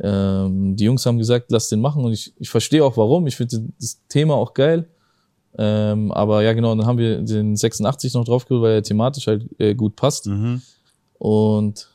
[0.00, 3.26] ähm, die Jungs haben gesagt, lass den machen und ich, ich verstehe auch warum.
[3.26, 4.88] Ich finde das Thema auch geil.
[5.58, 9.46] Ähm, aber ja, genau, dann haben wir den 86 noch draufgeholt, weil er thematisch halt
[9.58, 10.26] äh, gut passt.
[10.26, 10.60] Mhm.
[11.18, 11.88] Und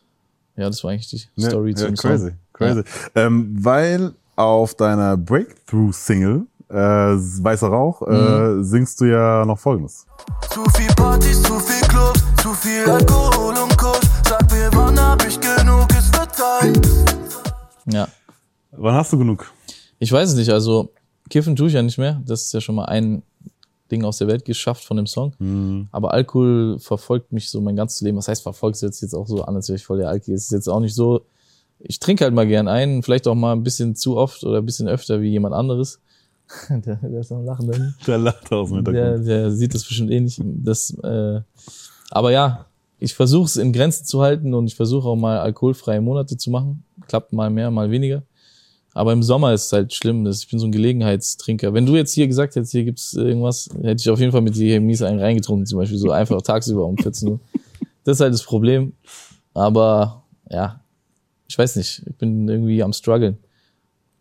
[0.61, 2.37] ja, das war eigentlich die Story ja, zum ja, crazy, Song.
[2.53, 2.83] crazy.
[3.15, 8.61] Ähm, weil auf deiner Breakthrough-Single äh, Weißer Rauch Mhm.
[8.61, 10.05] äh, singst du ja noch Folgendes.
[10.51, 13.99] Zu viel Partys, zu viel Clubs, zu viel Alkohol und Kuss.
[14.27, 16.89] Sag mir, wann hab ich genug, es wird Zeit.
[17.87, 18.07] Ja.
[18.71, 19.51] Wann hast du genug?
[19.99, 20.93] Ich weiß es nicht, also
[21.29, 22.21] kiffen tue ich ja nicht mehr.
[22.25, 23.21] Das ist ja schon mal ein
[23.91, 25.33] Ding aus der Welt geschafft von dem Song.
[25.39, 25.87] Mhm.
[25.91, 28.17] Aber Alkohol verfolgt mich so mein ganzes Leben.
[28.17, 30.33] Was heißt verfolgt es jetzt, jetzt auch so an, als wäre ich voll der Alki.
[30.33, 31.21] Es ist jetzt auch nicht so,
[31.79, 34.65] ich trinke halt mal gern ein, vielleicht auch mal ein bisschen zu oft oder ein
[34.65, 35.99] bisschen öfter wie jemand anderes.
[36.69, 37.95] der, der ist am Lachen dann.
[38.07, 39.27] Der lacht aus dem Der, Hintergrund.
[39.27, 40.41] der sieht das bestimmt eh nicht.
[40.43, 41.41] Das, äh,
[42.09, 42.65] aber ja,
[42.99, 46.51] ich versuche es in Grenzen zu halten und ich versuche auch mal alkoholfreie Monate zu
[46.51, 46.83] machen.
[47.07, 48.23] Klappt mal mehr, mal weniger.
[48.93, 50.25] Aber im Sommer ist es halt schlimm.
[50.25, 51.73] dass Ich bin so ein Gelegenheitstrinker.
[51.73, 54.55] Wenn du jetzt hier gesagt hättest, hier gibt's irgendwas, hätte ich auf jeden Fall mit
[54.55, 57.39] dir mies einen reingetrunken, zum Beispiel so einfach tagsüber um 14 Uhr.
[58.03, 58.93] Das ist halt das Problem.
[59.53, 60.81] Aber ja,
[61.47, 62.03] ich weiß nicht.
[62.05, 63.37] Ich bin irgendwie am struggeln.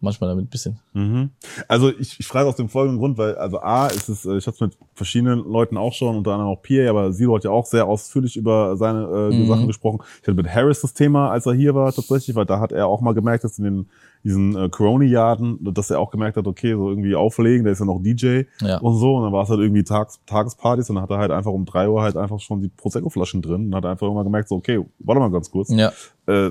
[0.03, 0.79] Manchmal damit ein bisschen.
[0.95, 1.29] Mhm.
[1.69, 4.47] Also ich, ich frage aus dem folgenden Grund, weil also A ist es, äh, ich
[4.47, 7.51] hatte es mit verschiedenen Leuten auch schon, unter anderem auch PA, aber Silo hat ja
[7.51, 9.47] auch sehr ausführlich über seine äh, Mhm.
[9.47, 9.99] Sachen gesprochen.
[10.23, 12.87] Ich hatte mit Harris das Thema, als er hier war tatsächlich, weil da hat er
[12.87, 13.91] auch mal gemerkt, dass in den
[14.23, 17.87] diesen äh, Corona-Jahren, dass er auch gemerkt hat, okay, so irgendwie auflegen, der ist ja
[17.87, 18.79] noch DJ Ja.
[18.79, 21.31] und so, und dann war es halt irgendwie Tags, Tagespartys und dann hat er halt
[21.31, 24.49] einfach um drei Uhr halt einfach schon die Prosecco-Flaschen drin und hat einfach immer gemerkt,
[24.49, 25.93] so, okay, warte mal ganz kurz, Ja,
[26.27, 26.51] äh,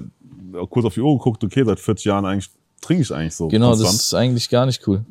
[0.70, 2.50] kurz auf die Uhr geguckt, okay, seit 40 Jahren eigentlich
[2.82, 3.48] trinke ich eigentlich so.
[3.50, 3.94] genau, konstant.
[3.94, 5.04] das ist eigentlich gar nicht cool.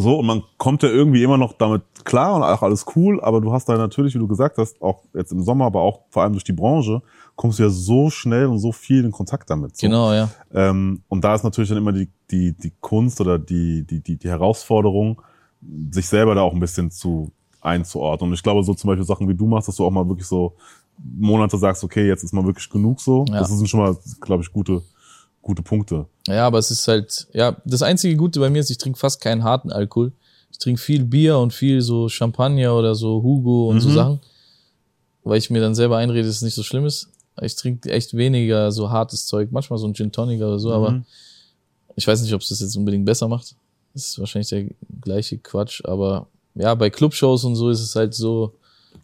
[0.00, 3.40] So, und man kommt ja irgendwie immer noch damit klar und auch alles cool, aber
[3.40, 6.22] du hast da natürlich, wie du gesagt hast, auch jetzt im Sommer, aber auch vor
[6.22, 7.02] allem durch die Branche,
[7.36, 9.76] kommst du ja so schnell und so viel in Kontakt damit.
[9.76, 9.86] So.
[9.86, 10.28] Genau, ja.
[10.52, 14.16] Ähm, und da ist natürlich dann immer die, die, die Kunst oder die, die, die,
[14.16, 15.22] die Herausforderung,
[15.90, 17.30] sich selber da auch ein bisschen zu
[17.60, 18.30] einzuordnen.
[18.30, 20.26] Und ich glaube, so zum Beispiel Sachen wie du machst, dass du auch mal wirklich
[20.26, 20.54] so
[20.98, 23.24] Monate sagst, okay, jetzt ist mal wirklich genug so.
[23.28, 23.40] Ja.
[23.40, 24.82] Das sind schon mal, glaube ich, gute,
[25.48, 26.04] gute Punkte.
[26.26, 29.18] Ja, aber es ist halt, ja, das einzige Gute bei mir ist, ich trinke fast
[29.22, 30.12] keinen harten Alkohol.
[30.52, 33.94] Ich trinke viel Bier und viel so Champagner oder so Hugo und so Mhm.
[33.94, 34.20] Sachen,
[35.24, 37.08] weil ich mir dann selber einrede, dass es nicht so schlimm ist.
[37.40, 40.90] Ich trinke echt weniger so hartes Zeug, manchmal so ein Gin Tonic oder so, aber
[40.90, 41.04] Mhm.
[41.96, 43.54] ich weiß nicht, ob es das jetzt unbedingt besser macht.
[43.94, 44.66] Das ist wahrscheinlich der
[45.00, 48.52] gleiche Quatsch, aber ja, bei Clubshows und so ist es halt so,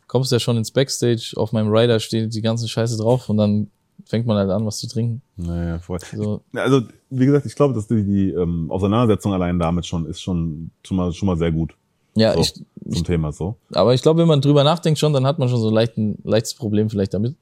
[0.08, 3.70] kommst ja schon ins Backstage, auf meinem Rider steht die ganze Scheiße drauf und dann
[4.06, 5.22] fängt man halt an, was zu trinken.
[5.36, 5.98] Naja, voll.
[6.00, 10.20] So, Also, wie gesagt, ich glaube, dass die, die ähm, Auseinandersetzung allein damit schon ist
[10.20, 11.74] schon, schon mal, schon mal sehr gut
[12.16, 12.40] ja, So.
[12.40, 12.54] ich,
[12.92, 13.56] zum Thema so.
[13.72, 16.18] Aber ich glaube, wenn man drüber nachdenkt schon, dann hat man schon so leicht ein
[16.24, 17.36] leichtes Problem vielleicht damit.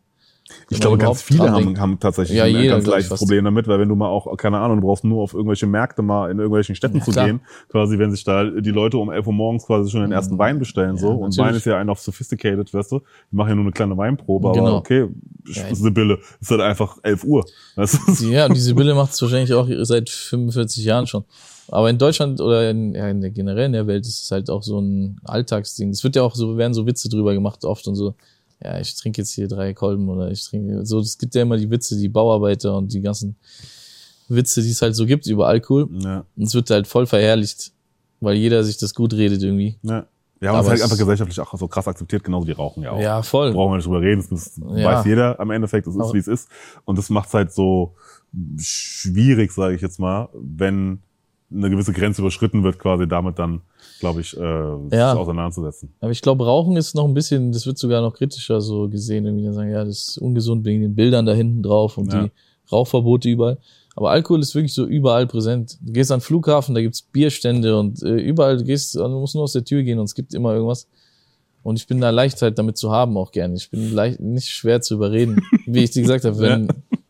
[0.71, 3.19] Ich glaube, ganz viele haben, haben tatsächlich Ja, ein ganz ich, leichtes.
[3.19, 6.03] Problem damit, weil wenn du mal auch, keine Ahnung, du brauchst nur auf irgendwelche Märkte
[6.03, 7.27] mal in irgendwelchen Städten Ja, zu klar.
[7.27, 10.39] gehen, quasi, wenn sich da die Leute um 11 Uhr morgens quasi schon den ersten
[10.39, 11.11] Wein bestellen, so.
[11.11, 11.39] Und natürlich.
[11.39, 13.01] Wein ist ja ein auf sophisticated, weißt du?
[13.31, 14.77] Die machen ja nur eine kleine Weinprobe, aber Genau.
[14.79, 15.09] okay,
[15.47, 17.45] Ja, Sibylle, ist halt einfach 11 Uhr.
[17.77, 18.15] Weißt du?
[18.27, 21.25] Die- Ja, und diese Bille macht es wahrscheinlich auch seit 45 Jahren schon.
[21.69, 24.51] Aber in Deutschland oder in, ja, in der generell in der Welt ist es halt
[24.51, 25.91] auch so ein Alltagsding.
[25.91, 28.15] Es wird ja auch so, werden so Witze drüber gemacht oft und so.
[28.63, 31.01] Ja, ich trinke jetzt hier drei Kolben oder ich trinke so.
[31.01, 33.37] Es gibt ja immer die Witze, die Bauarbeiter und die ganzen
[34.29, 35.89] Witze, die es halt so gibt über Alkohol.
[36.01, 37.73] Ja, Und es wird halt voll verherrlicht,
[38.21, 39.77] weil jeder sich das gut redet irgendwie.
[39.83, 40.07] ja.
[40.41, 42.83] Ja, und Aber es ist halt einfach gesellschaftlich auch so krass akzeptiert, genauso wie Rauchen
[42.83, 42.99] ja auch.
[43.01, 43.53] Ja, voll.
[43.53, 44.85] brauchen wir nicht drüber reden, das Ja.
[44.99, 46.49] weiß jeder am Endeffekt, es ist Aber- wie es ist.
[46.85, 47.95] Und das macht es halt so
[48.59, 51.01] schwierig, sage ich jetzt mal, wenn
[51.53, 53.61] eine gewisse Grenze überschritten wird, quasi damit dann,
[54.03, 55.15] glaube ich, äh, Ja.
[55.15, 55.95] auseinanderzusetzen.
[56.01, 59.25] Aber ich glaube, Rauchen ist noch ein bisschen, das wird sogar noch kritischer so gesehen.
[59.27, 62.25] Irgendwie dann sagen, ja, das ist ungesund wegen den Bildern da hinten drauf und Ja.
[62.25, 62.31] die
[62.73, 63.59] Rauchverbote überall.
[63.95, 65.79] Aber Alkohol ist wirklich so überall präsent.
[65.81, 69.35] Du gehst an den Flughafen, da gibt's Bierstände und äh, überall, du gehst, du musst
[69.37, 70.89] nur aus der Tür gehen und es gibt immer irgendwas.
[71.63, 73.55] Und ich bin da leicht halt damit zu haben auch gerne.
[73.55, 75.41] Ich bin leicht, nicht schwer zu überreden.
[75.67, 76.67] Wie ich dir gesagt habe, wenn,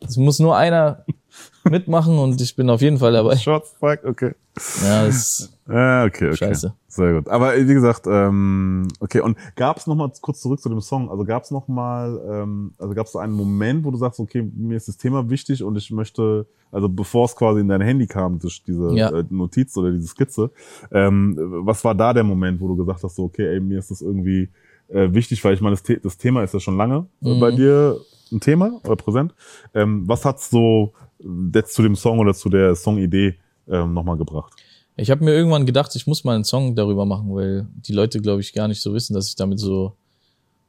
[0.07, 1.07] es muss nur einer
[1.65, 3.37] mitmachen und ich bin auf jeden Fall dabei.
[3.39, 4.35] Shots, fuck, okay.
[4.85, 6.37] Ja, das Ja, okay, okay.
[6.37, 6.75] Scheiße.
[6.89, 7.29] Sehr gut.
[7.29, 11.09] Aber äh, wie gesagt, ähm, okay, und gab es nochmal kurz zurück zu dem Song,
[11.11, 14.43] also gab es nochmal, ähm, also gab es so einen Moment, wo du sagst, okay,
[14.57, 18.07] mir ist das Thema wichtig und ich möchte, also bevor es quasi in dein Handy
[18.09, 19.11] kam, diese Ja.
[19.11, 20.51] äh, Notiz oder diese Skizze,
[20.91, 23.91] ähm, was war da der Moment, wo du gesagt hast, so, okay, ey, mir ist
[23.91, 24.49] das irgendwie
[24.89, 27.41] äh, wichtig, weil ich meine, das, The das Thema ist ja schon lange äh, Mhm.
[27.41, 27.97] bei dir
[28.33, 29.33] ein Thema oder präsent.
[29.75, 33.37] Ähm, was hat's so äh, jetzt zu dem Song oder zu der Songidee
[33.69, 34.53] ähm, nochmal gebracht?
[34.97, 38.21] Ich habe mir irgendwann gedacht, ich muss mal einen Song darüber machen, weil die Leute,
[38.21, 39.95] glaube ich, gar nicht so wissen, dass ich damit so,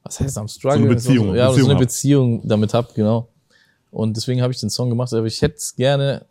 [0.02, 0.78] was heißt am Struggle?
[0.78, 1.86] So eine Beziehung, So, ja, Beziehung so eine hab.
[1.86, 3.28] Beziehung damit hab, genau.
[3.90, 6.24] Und deswegen habe ich den Song gemacht, aber ich hätte es gerne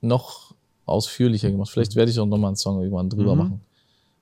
[0.00, 0.54] noch
[0.86, 1.70] ausführlicher gemacht.
[1.70, 3.38] Vielleicht werde ich auch noch mal einen Song irgendwann drüber Mhm.
[3.38, 3.60] machen.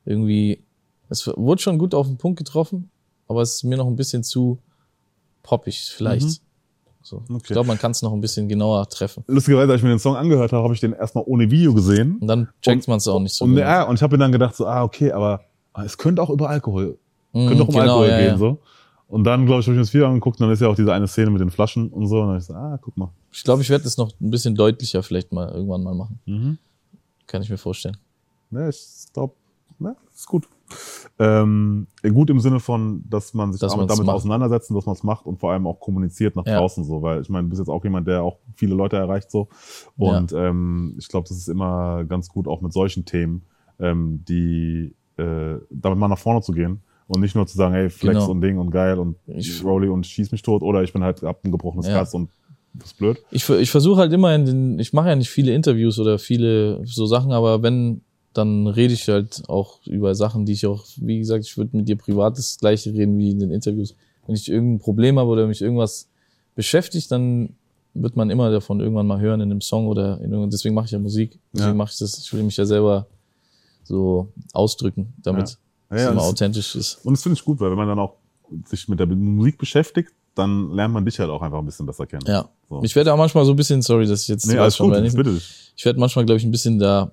[0.04, 0.62] Irgendwie,
[1.08, 2.90] es wurde schon gut auf den Punkt getroffen,
[3.28, 4.58] aber es ist mir noch ein bisschen zu
[5.42, 6.26] poppig, vielleicht.
[6.26, 6.36] Mhm.
[7.02, 7.18] So.
[7.28, 7.36] Okay.
[7.38, 9.24] Ich glaube, man kann es noch ein bisschen genauer treffen.
[9.26, 12.18] Lustigerweise, als ich mir den Song angehört habe, habe ich den erstmal ohne Video gesehen.
[12.20, 13.44] Und dann checkt man es auch nicht so.
[13.44, 13.66] Und, genau.
[13.66, 15.40] ja, und ich habe mir dann gedacht, so, ah, okay, aber
[15.84, 16.98] es könnte auch über Alkohol,
[17.32, 18.36] Mhm, könnte auch um genau, Alkohol ja, gehen, ja.
[18.38, 18.58] so.
[19.06, 20.76] Und dann, glaube ich, habe ich mir das Video angeguckt und dann ist ja auch
[20.76, 22.20] diese eine Szene mit den Flaschen und so.
[22.20, 23.10] Und dann hab ich so, ah, guck mal.
[23.32, 26.20] Ich glaube, ich werde das noch ein bisschen deutlicher vielleicht mal irgendwann mal machen.
[26.26, 26.58] Mhm.
[27.26, 27.96] Kann ich mir vorstellen.
[28.52, 28.78] Ja, ich
[29.12, 29.34] glaube,
[29.78, 30.48] ne, ist gut.
[31.18, 35.02] Ähm, gut im Sinne von, dass man sich Dass damit, damit auseinandersetzt dass man es
[35.02, 36.58] macht und vor allem auch kommuniziert nach Ja.
[36.58, 39.30] draußen so, weil ich meine, du bist jetzt auch jemand, der auch viele Leute erreicht
[39.30, 39.48] so.
[39.96, 43.42] Und ähm, ich glaube, das ist immer ganz gut, auch mit solchen Themen,
[43.78, 47.90] ähm, die äh, damit mal nach vorne zu gehen und nicht nur zu sagen, hey,
[47.90, 48.30] Flex Genau.
[48.30, 51.22] und Ding und geil und Ich- Rolli und schieß mich tot oder ich bin halt
[51.22, 51.94] hab ein gebrochenes Ja.
[51.94, 52.30] Herz und
[52.72, 53.18] das ist blöd.
[53.32, 56.80] Ich, ich versuche halt immer in den, ich mache ja nicht viele Interviews oder viele
[56.86, 58.02] so Sachen, aber wenn,
[58.32, 61.88] dann rede ich halt auch über Sachen, die ich auch, wie gesagt, ich würde mit
[61.88, 63.94] dir privat das gleiche reden wie in den Interviews.
[64.26, 66.08] Wenn ich irgendein Problem habe oder mich irgendwas
[66.54, 67.54] beschäftigt, dann
[67.94, 70.86] wird man immer davon irgendwann mal hören in einem Song oder in irgendeinem, deswegen mache
[70.86, 71.38] ich ja Musik.
[71.52, 71.74] Deswegen Ja.
[71.74, 73.06] mache ich das, ich will mich ja selber
[73.82, 75.48] so ausdrücken, damit
[75.90, 77.04] Ja, es ja, immer das- authentisch ist.
[77.04, 78.14] Und das finde ich gut, weil wenn man dann auch
[78.66, 82.06] sich mit der Musik beschäftigt, dann lernt man dich halt auch einfach ein bisschen besser
[82.06, 82.24] kennen.
[82.26, 82.48] Ja.
[82.68, 82.80] So.
[82.84, 84.92] Ich werde auch manchmal so ein bisschen, sorry, dass ich jetzt Nee, weiß alles schon,
[84.92, 85.40] gut, bitte
[85.76, 87.10] ich werde manchmal, glaube ich, ein bisschen da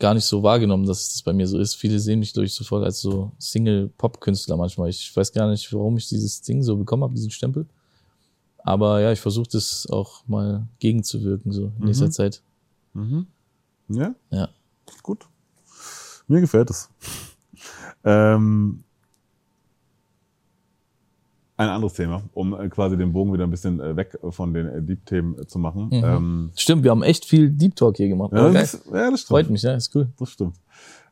[0.00, 1.74] gar nicht so wahrgenommen, dass das bei mir so ist.
[1.74, 4.88] Viele sehen mich, ich, sofort als so Single-Pop-Künstler manchmal.
[4.88, 7.66] Ich weiß gar nicht, warum ich dieses Ding so bekommen habe, diesen Stempel.
[8.58, 12.12] Aber ja, ich versuche das auch mal gegenzuwirken, so in nächster Mhm.
[12.12, 12.42] Zeit.
[12.94, 13.26] Mhm.
[13.88, 14.14] Ja?
[14.30, 14.48] Ja.
[15.02, 15.26] Gut.
[16.26, 16.88] Mir gefällt es.
[18.04, 18.84] ähm,
[21.60, 24.66] ein anderes Thema, um äh, quasi den Bogen wieder ein bisschen äh, weg von den
[24.66, 25.88] äh, Deep-Themen zu machen.
[25.90, 26.04] Mhm.
[26.04, 28.32] Ähm, Stimmt, wir haben echt viel Deep Talk hier gemacht.
[28.32, 28.52] ja, geil.
[28.54, 29.28] das, ja, das stimmt.
[29.28, 30.08] Freut mich, ja, ist cool.
[30.18, 30.56] Das stimmt.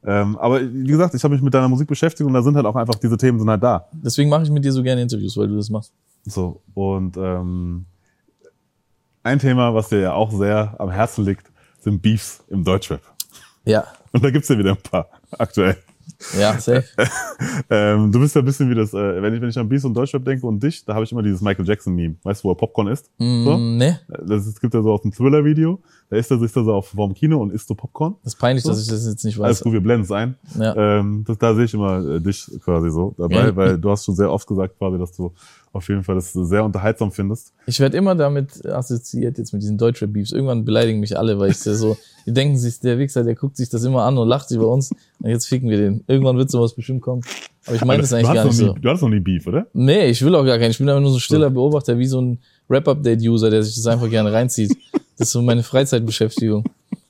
[0.04, 2.64] Ähm, aber wie gesagt, ich habe mich mit deiner Musik beschäftigt und da sind halt
[2.64, 3.88] auch einfach diese Themen sind halt da.
[3.92, 5.92] Deswegen mache ich mit dir so gerne Interviews, weil du das machst.
[6.24, 7.84] So, und ähm,
[9.22, 13.02] Ein Thema, was dir ja auch sehr am Herzen liegt, sind Beefs im Deutschrap.
[13.66, 15.76] Ja, Und da gibt's ja wieder ein paar aktuell.
[16.38, 16.84] Ja, safe.
[17.70, 19.84] Ähm, du bist ja ein bisschen wie das, äh, wenn ich, wenn ich an Beefs
[19.84, 22.16] und Deutschrap denke und dich, da habe ich immer dieses Michael Jackson-Meme.
[22.22, 23.10] Weißt du, wo er Popcorn isst?
[23.18, 23.24] So?
[23.24, 25.80] Mm, ne, Das ist, gibt ja so aus dem Thriller-Video.
[26.10, 28.16] Da ist er, ist er so auf, vorm Kino und isst so Popcorn.
[28.24, 29.64] das ist peinlich, dass ich das jetzt nicht Alles weiß.
[29.64, 30.36] gut, wir blenden es ein.
[30.58, 30.74] Ja.
[30.98, 33.56] Ähm, das, da sehe ich immer äh, dich quasi so dabei, Ja.
[33.56, 35.32] weil du hast schon sehr oft gesagt quasi, dass du
[35.72, 37.52] auf jeden Fall das sehr unterhaltsam findest.
[37.66, 40.32] Ich werde immer damit assoziiert jetzt mit diesen Deutschrap-Beefs.
[40.32, 41.96] Irgendwann beleidigen mich alle, weil ich so,
[42.26, 44.90] die denken sich, der Wichser, der guckt sich das immer an und lacht über uns.
[45.20, 46.04] Und jetzt ficken wir den.
[46.06, 47.22] Irgendwann wird sowas bestimmt kommen.
[47.66, 48.72] Aber ich meine das du, eigentlich hast gar nicht nie, so.
[48.72, 49.66] du hattest noch nie Beef, oder?
[49.74, 50.70] Nee, ich will auch gar keinen.
[50.70, 52.38] Ich bin einfach nur so ein stiller Beobachter, wie so ein
[52.70, 54.74] Rap-Update-User, der sich das einfach gerne reinzieht.
[55.18, 56.64] Das ist so meine Freizeitbeschäftigung.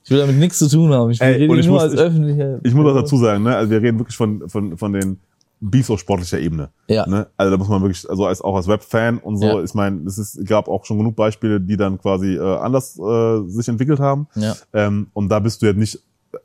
[0.04, 1.10] Ich will damit nichts zu tun haben.
[1.10, 2.60] Ich Ey, rede nur muss- als ich- öffentlicher.
[2.64, 5.18] Ich muss auch dazu sagen, ne, also wir reden wirklich von, von, von den
[5.60, 6.70] Beefs auf sportlicher Ebene.
[6.88, 7.06] Ja.
[7.06, 7.26] Ne?
[7.36, 9.62] Also da muss man wirklich, also als, auch als Web-Fan und so, Ja.
[9.64, 13.42] ich meine, es ist, gab auch schon genug Beispiele, die dann quasi äh, anders äh,
[13.48, 14.28] sich entwickelt haben.
[14.36, 14.54] Ja.
[14.72, 15.98] Ähm, und da bist du jetzt nicht,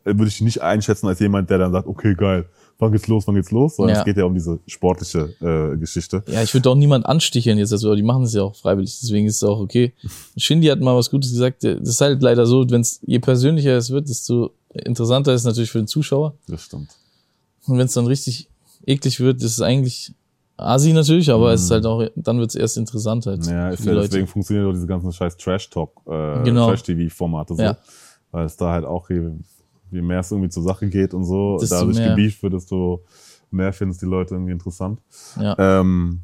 [0.03, 2.45] würde ich dich nicht einschätzen als jemand, der dann sagt, okay, geil,
[2.79, 3.99] wann geht's los, wann geht's los, sondern Ja.
[4.01, 6.23] es geht ja um diese sportliche äh, Geschichte.
[6.27, 9.27] Ja, ich würde auch niemand ansticheln jetzt, also die machen es ja auch freiwillig, deswegen
[9.27, 9.93] ist es auch okay.
[10.37, 13.77] Shindy hat mal was Gutes gesagt, das ist halt leider so, wenn es je persönlicher
[13.77, 16.33] es wird, desto interessanter ist es natürlich für den Zuschauer.
[16.47, 16.89] Das stimmt.
[17.67, 18.49] Und wenn es dann richtig
[18.85, 20.13] eklig wird, ist es eigentlich
[20.55, 23.45] Asi natürlich, aber es ist halt auch, dann wird es erst interessant halt.
[23.45, 23.51] Mhm.
[23.51, 26.67] Ja, ist ja deswegen funktionieren auch diese ganzen scheiß Trash-Talk, äh, Genau.
[26.69, 27.61] Trash-TV-Formate so.
[27.61, 27.77] Ja.
[28.31, 29.31] Weil es da halt auch, je,
[29.91, 32.09] je mehr es irgendwie zur Sache geht und so, Desto dadurch mehr.
[32.09, 33.03] gebieft wird, desto
[33.49, 34.99] mehr finden es die Leute irgendwie interessant.
[35.39, 35.55] Ja.
[35.57, 36.21] Ähm,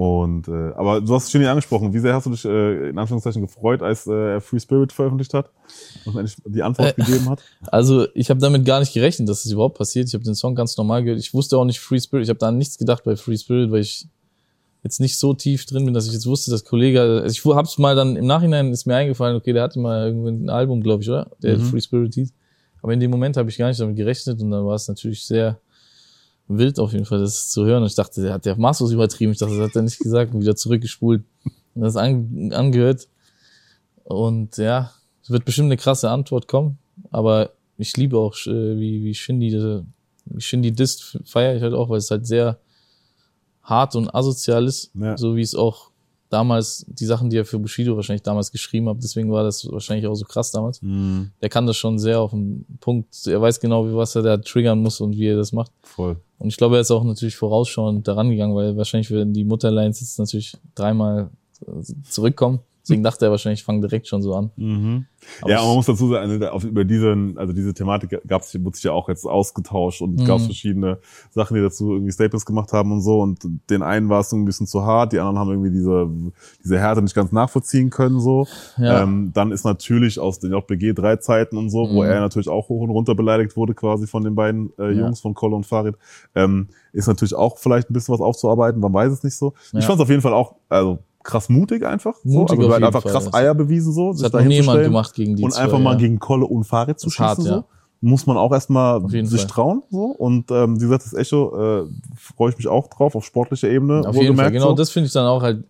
[0.00, 1.92] und äh, aber du hast es schon hier angesprochen.
[1.92, 5.34] Wie sehr hast du dich äh, in Anführungszeichen gefreut, als äh, er Free Spirit veröffentlicht
[5.34, 5.50] hat
[6.06, 7.42] und endlich die Antwort Äh, gegeben hat?
[7.70, 10.08] Also ich habe damit gar nicht gerechnet, dass das überhaupt passiert.
[10.08, 11.20] Ich habe den Song ganz normal gehört.
[11.20, 12.24] Ich wusste auch nicht Free Spirit.
[12.24, 14.06] Ich habe da an nichts gedacht bei Free Spirit, weil ich
[14.82, 17.02] jetzt nicht so tief drin bin, dass ich jetzt wusste, dass Kollege.
[17.02, 20.30] Also ich hab's mal dann im Nachhinein ist mir eingefallen, okay, der hatte mal irgendwie
[20.30, 21.30] ein Album, glaube ich, oder?
[21.42, 21.62] Der Mhm.
[21.64, 22.32] Free Spirit hieß.
[22.80, 25.26] Aber in dem Moment habe ich gar nicht damit gerechnet und dann war es natürlich
[25.26, 25.58] sehr
[26.58, 27.82] wild auf jeden Fall, das zu hören.
[27.82, 29.32] Und ich dachte, der hat der maßlos übertrieben.
[29.32, 31.22] Ich dachte, das hat er nicht gesagt und wieder zurückgespult
[31.74, 33.08] und das an, angehört.
[34.04, 34.90] Und ja,
[35.22, 36.78] es wird bestimmt eine krasse Antwort kommen,
[37.10, 39.82] aber ich liebe auch, äh, wie, wie Shindy, äh,
[40.26, 42.58] wie Shindy disst, feiere ich halt auch, weil es halt sehr
[43.62, 45.16] hart und asozial ist, Ja.
[45.16, 45.89] so wie es auch
[46.30, 50.06] damals, die Sachen, die er für Bushido wahrscheinlich damals geschrieben hat, deswegen war das wahrscheinlich
[50.06, 50.80] auch so krass damals.
[50.80, 54.22] Mhm, Der kann das schon sehr auf den Punkt, er weiß genau, wie was er
[54.22, 55.72] da triggern muss und wie er das macht.
[55.82, 56.16] voll.
[56.38, 60.00] Und ich glaube, er ist auch natürlich vorausschauend daran gegangen, weil wahrscheinlich werden die Mutterlines
[60.00, 61.28] jetzt natürlich dreimal
[61.66, 62.60] äh, zurückkommen.
[62.82, 64.50] Deswegen dachte er wahrscheinlich, ich fange direkt schon so an.
[64.56, 65.06] Mhm.
[65.46, 68.92] Ja, man muss dazu sagen, also über diesen, also diese Thematik gab's, wurde sich ja
[68.92, 70.24] auch jetzt ausgetauscht und Mhm.
[70.24, 70.98] gab's verschiedene
[71.30, 73.20] Sachen, die dazu irgendwie Staples gemacht haben und so.
[73.20, 76.08] Und den einen war es so ein bisschen zu hart, die anderen haben irgendwie diese,
[76.64, 78.46] diese Härte nicht ganz nachvollziehen können so.
[78.78, 79.02] Ja.
[79.02, 82.08] Ähm, dann ist natürlich aus den JBG drei Zeiten und so, wo Mhm.
[82.10, 85.00] er natürlich auch hoch und runter beleidigt wurde quasi von den beiden äh, Ja.
[85.00, 85.96] Jungs von Kolle und Farid,
[86.34, 89.52] ähm, ist natürlich auch vielleicht ein bisschen was aufzuarbeiten, man weiß es nicht so.
[89.66, 89.80] Ich Ja.
[89.82, 92.14] fand es auf jeden Fall auch, also krass mutig einfach.
[92.24, 92.40] so.
[92.40, 94.10] Mutig Also er hat jeden einfach Fall, krass Eier bewiesen so.
[94.10, 95.78] Das sich hat noch dahin nie zu jemand stellen gemacht gegen die und zwei, einfach
[95.78, 95.98] mal ja.
[95.98, 97.50] gegen Kolle und Farid zu ist hart, schießen.
[97.50, 97.56] so.
[97.58, 97.64] ja.
[98.02, 99.46] Muss man auch erstmal sich Fall.
[99.46, 99.82] trauen.
[99.90, 103.68] so Und ähm, wie gesagt, das Echo äh, freue ich mich auch drauf, auf sportlicher
[103.68, 104.02] Ebene.
[104.06, 104.74] Auf jeden Fall, genau, so.
[104.74, 105.64] das finde ich dann auch halt,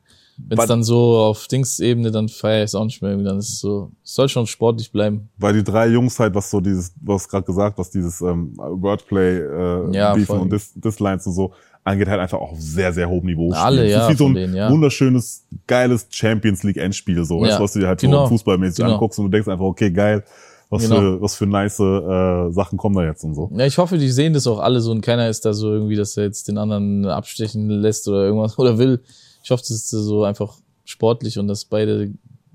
[0.48, 3.16] wenn es dann so auf Dings-Ebene, dann feiere ich es auch nicht mehr.
[3.16, 5.28] Dann ist es so, soll schon sportlich bleiben.
[5.38, 9.38] Weil die drei Jungs halt, was so dieses, was gerade gesagt, was dieses ähm, Wordplay,
[9.38, 11.52] äh, Ja, Beefen und Dis Dislines und so
[11.84, 13.52] angeht, halt einfach auch auf sehr, sehr hohem Niveau.
[13.52, 13.90] Alle, spielen.
[13.90, 14.70] ja, Das ist wie so ein denen, ja.
[14.70, 18.24] wunderschönes, geiles Champions League Endspiel, so, weißt Ja, du, was du dir halt genau.
[18.24, 18.94] so fußballmäßig Genau.
[18.94, 20.24] anguckst und du denkst einfach, okay, geil,
[20.68, 20.96] was Genau.
[21.00, 23.50] für, was für nice äh, Sachen kommen da jetzt und so.
[23.54, 25.96] Ja, ich hoffe, die sehen das auch alle so und keiner ist da so irgendwie,
[25.96, 29.00] dass er jetzt den anderen abstechen lässt oder irgendwas oder will.
[29.42, 30.54] Ich hoffe, das ist so einfach
[30.84, 32.12] sportlich und dass beide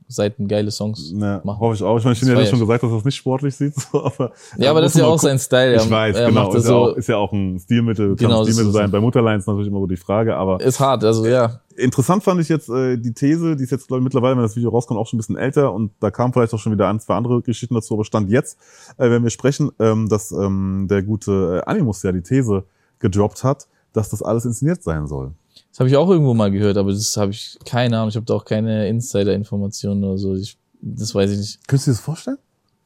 [0.08, 1.60] Seiten geile Songs Ja, machen.
[1.60, 1.98] hoffe ich auch.
[1.98, 4.32] Ich meine, ich habe ja feier schon gesagt, dass das nicht sportlich sieht, so, aber.
[4.58, 5.76] Ja, aber das ist ja auch sein Style.
[5.76, 6.44] Ich weiß, er genau.
[6.44, 8.54] macht das Ist ja, auch, so, ist ja auch ein Stilmittel, kann Genau, ein das
[8.54, 8.92] Stilmittel ist sein.
[8.92, 11.60] Bei Mutterlines natürlich immer so die Frage, aber ist hart, also ja.
[11.78, 14.56] Interessant fand ich jetzt äh, die These, die ist jetzt, glaube ich, mittlerweile, wenn das
[14.56, 17.00] Video rauskommt, auch schon ein bisschen älter und da kamen vielleicht auch schon wieder ein,
[17.00, 18.58] zwei andere Geschichten dazu, aber stand jetzt,
[18.98, 22.64] äh, wenn wir sprechen, ähm, dass ähm, der gute äh, Animus ja die These
[23.00, 25.32] gedroppt hat, dass das alles inszeniert sein soll.
[25.76, 28.08] Das habe ich auch irgendwo mal gehört, aber das habe ich keine Ahnung.
[28.08, 30.34] Ich habe da auch keine Insider-Informationen oder so.
[30.34, 31.68] Ich, das weiß ich nicht.
[31.68, 32.38] Könntest du dir das vorstellen?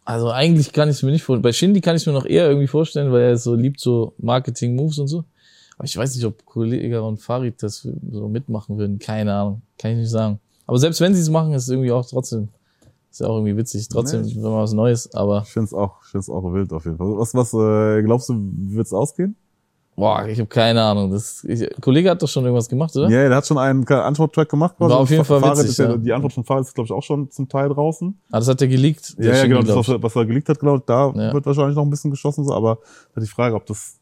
[0.05, 1.43] Also eigentlich kann ich es mir nicht vorstellen.
[1.43, 4.13] Bei Shindy kann ich es mir noch eher irgendwie vorstellen, weil er so liebt so
[4.17, 5.23] Marketing-Moves und so.
[5.77, 8.97] Aber ich weiß nicht, ob Kollege und Farid das so mitmachen würden.
[8.97, 9.61] Keine Ahnung.
[9.77, 10.39] Kann ich nicht sagen.
[10.65, 12.47] Aber selbst wenn sie es machen, ist es irgendwie auch trotzdem,
[13.11, 13.87] ist ja auch irgendwie witzig.
[13.87, 14.33] Trotzdem, Nee.
[14.37, 15.13] wenn man was Neues.
[15.13, 17.15] Aber Ich finde es auch, ich find's auch wild auf jeden Fall.
[17.19, 19.35] Was, was äh, glaubst du, wird's ausgehen?
[19.99, 21.11] Boah, ich habe keine Ahnung.
[21.11, 23.09] Das, ich, Kollege hat doch schon irgendwas gemacht, oder?
[23.09, 24.77] Ja, der hat schon einen Antworttrack gemacht.
[24.77, 24.91] quasi.
[24.91, 25.97] War auf jeden Fall Fahrrad witzig, ja, ja.
[25.97, 28.17] Die Antwort von Fahrrad ist, glaube ich, auch schon zum Teil draußen.
[28.31, 29.17] Ah, das hat er geleakt.
[29.19, 30.01] der Ja, ja, genau, das, ich.
[30.01, 31.33] was, er- geleakt hat, ich, da Ja.
[31.33, 32.79] wird wahrscheinlich noch ein bisschen geschossen, so, aber
[33.13, 33.97] halt die Frage, ob das,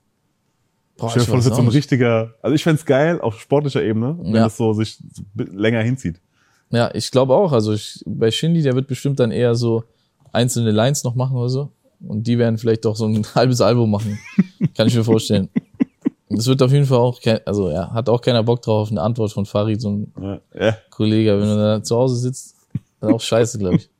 [0.98, 3.82] Boah, dir ich vor, das ist so ein richtiger, also ich fänd's geil auf sportlicher
[3.84, 5.00] Ebene, wenn das so sich
[5.36, 6.22] länger hinzieht.
[6.70, 7.54] Ja, ich glaube auch.
[7.54, 9.84] Also ich, bei Shindy, der wird bestimmt dann eher so
[10.32, 11.72] einzelne Lines noch machen oder so.
[12.08, 14.20] Und die werden vielleicht doch so ein halbes Album machen.
[14.76, 15.50] Kann ich mir vorstellen.
[16.30, 18.92] Das wird auf jeden Fall auch, kein, also ja, hat auch keiner Bock drauf auf
[18.92, 20.78] eine Antwort von Farid, so ein Ja, ja.
[20.90, 21.40] Kollege.
[21.40, 22.56] Wenn du da zu Hause sitzt,
[23.02, 23.90] ist auch scheiße, glaube ich.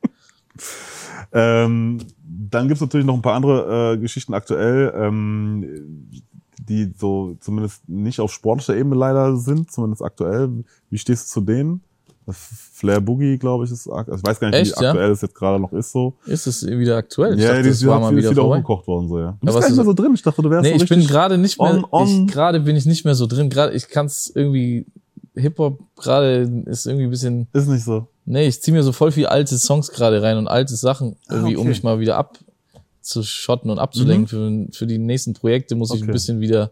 [1.30, 6.10] Ähm, dann gibt's natürlich noch ein paar andere äh, Geschichten aktuell, ähm,
[6.58, 10.64] die so zumindest nicht auf sportlicher Ebene leider sind, zumindest aktuell.
[10.88, 11.82] Wie stehst du zu denen?
[12.32, 14.90] Flair Boogie, glaube ich, ist also ich weiß gar nicht, Echt, wie ja?
[14.90, 16.14] aktuell es jetzt gerade noch ist so.
[16.26, 17.34] Ist es wieder aktuell?
[17.34, 19.36] Ich ja, dachte, die das ist wieder, wieder wieder hochgekocht worden so, ja.
[19.40, 20.12] Du bist gar nicht mehr so drin.
[20.14, 22.86] Ich dachte, du wärst Nee, so ich bin gerade nicht mehr, ich gerade bin ich
[22.86, 23.50] nicht mehr so drin.
[23.50, 24.86] Gerade, ich kann es irgendwie,
[25.34, 28.06] Hip-Hop gerade ist irgendwie ein bisschen, Ist nicht so.
[28.24, 31.56] nee, ich ziehe mir so voll viel alte Songs gerade rein und alte Sachen irgendwie,
[31.56, 31.68] um okay.
[31.70, 32.16] mich mal wieder
[33.02, 34.26] abzuschotten und abzulenken.
[34.26, 36.02] Für, für die nächsten Projekte muss ich Mhm.
[36.02, 36.10] Okay.
[36.10, 36.70] ein bisschen wieder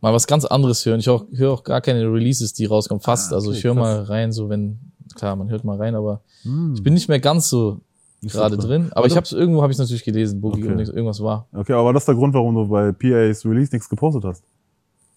[0.00, 1.00] mal was ganz anderes hören.
[1.00, 3.32] Ich höre hör auch gar keine Releases, die rauskommen, fast.
[3.32, 4.78] Ah, also okay, ich höre mal rein, so wenn,
[5.14, 6.74] klar, man hört mal rein, aber Hm.
[6.74, 7.80] ich bin nicht mehr ganz so
[8.22, 8.88] gerade drin.
[8.92, 9.08] Aber Warte.
[9.08, 10.72] ich habe irgendwo habe ich natürlich gelesen, Boogie Okay.
[10.72, 11.46] und irgendwas war.
[11.52, 14.42] Okay, aber das ist der Grund, warum du bei PA's Release nichts gepostet hast.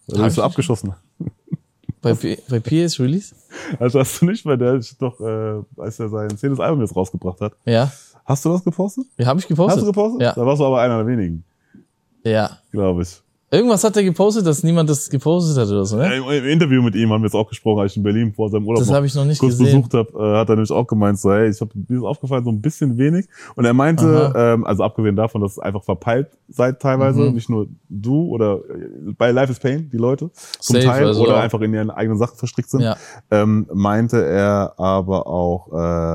[0.08, 0.44] Weil du bist nicht.
[0.46, 0.94] abgeschossen.
[2.02, 3.36] Bei, P bei PA's Release?
[3.78, 7.42] Also hast du nicht, weil der doch, äh, als er sein zehntes Album jetzt rausgebracht
[7.42, 7.52] hat.
[7.66, 7.92] Ja.
[8.24, 9.06] Hast du das gepostet?
[9.18, 9.76] Ja, habe ich gepostet.
[9.76, 10.22] Hast du gepostet?
[10.22, 10.32] Ja.
[10.34, 11.44] Da warst du aber einer der wenigen,
[12.24, 12.58] Ja.
[12.72, 13.22] glaube ich.
[13.52, 16.16] Irgendwas hat er gepostet, dass niemand das gepostet hat oder so, ne?
[16.18, 18.48] Im, Im Interview mit ihm haben wir jetzt auch gesprochen, als ich in Berlin vor
[18.50, 19.82] seinem Urlaub Das habe ich noch nicht kurz gesehen.
[19.82, 22.44] besucht habe, äh, hat er nämlich auch gemeint, so, hey, ich habe mir ist aufgefallen,
[22.44, 23.28] so ein bisschen wenig.
[23.56, 27.34] Und er meinte, ähm, also abgesehen davon, dass es einfach verpeilt seid teilweise, Mhm.
[27.34, 30.30] nicht nur du oder äh, bei Life is Pain, die Leute,
[30.60, 31.40] zum Safe, Teil, also oder auch.
[31.42, 32.98] einfach in ihren eigenen Sachen verstrickt sind, Ja.
[33.32, 35.70] ähm, meinte er aber auch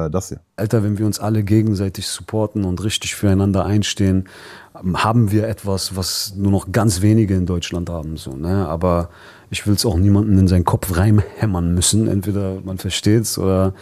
[0.07, 0.41] äh, das hier.
[0.57, 4.29] Alter, wenn wir uns alle gegenseitig supporten und richtig füreinander einstehen,
[4.75, 8.17] haben wir etwas, was nur noch ganz wenige in Deutschland haben.
[8.17, 8.67] So, ne?
[8.67, 9.11] Aber
[9.51, 12.09] ich will es auch niemanden in seinen Kopf reinhämmern müssen.
[12.09, 13.75] Entweder man versteht's oder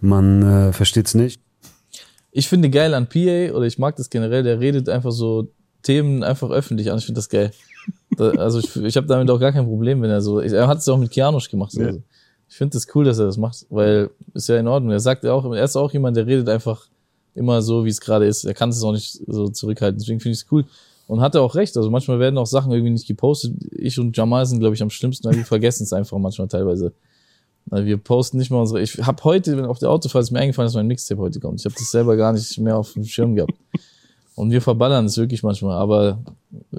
[0.00, 1.40] man äh, versteht's nicht.
[2.30, 5.48] Ich finde geil an PA, oder ich mag das generell, der redet einfach so
[5.82, 6.98] Themen einfach öffentlich an.
[6.98, 7.50] Ich finde das geil.
[8.16, 10.40] Da, also ich, ich habe damit auch gar kein Problem, wenn er so.
[10.40, 11.74] Ich, er hat es auch mit Kianosch gemacht.
[11.74, 11.86] Ja.
[11.86, 12.02] Also.
[12.48, 14.92] Ich finde das cool, dass er das macht, weil ist ja in Ordnung.
[14.92, 16.86] Er sagt ja auch, er ist auch jemand, der redet einfach
[17.38, 18.44] immer so, wie es gerade ist.
[18.44, 19.98] Er kann es auch nicht so zurückhalten.
[19.98, 20.64] Deswegen finde ich es cool.
[21.06, 21.76] Und hat er auch recht.
[21.76, 23.54] Also manchmal werden auch Sachen irgendwie nicht gepostet.
[23.72, 26.92] Ich und Jamal sind, glaube ich, am schlimmsten, weil wir vergessen es einfach manchmal teilweise.
[27.66, 28.82] Weil wir posten nicht mal unsere.
[28.82, 31.60] Ich habe heute, wenn auf der Autofahrt ist mir eingefallen, dass mein Mixtape heute kommt.
[31.60, 33.54] Ich habe das selber gar nicht mehr auf dem Schirm gehabt.
[34.34, 36.20] Und wir verballern es wirklich manchmal, aber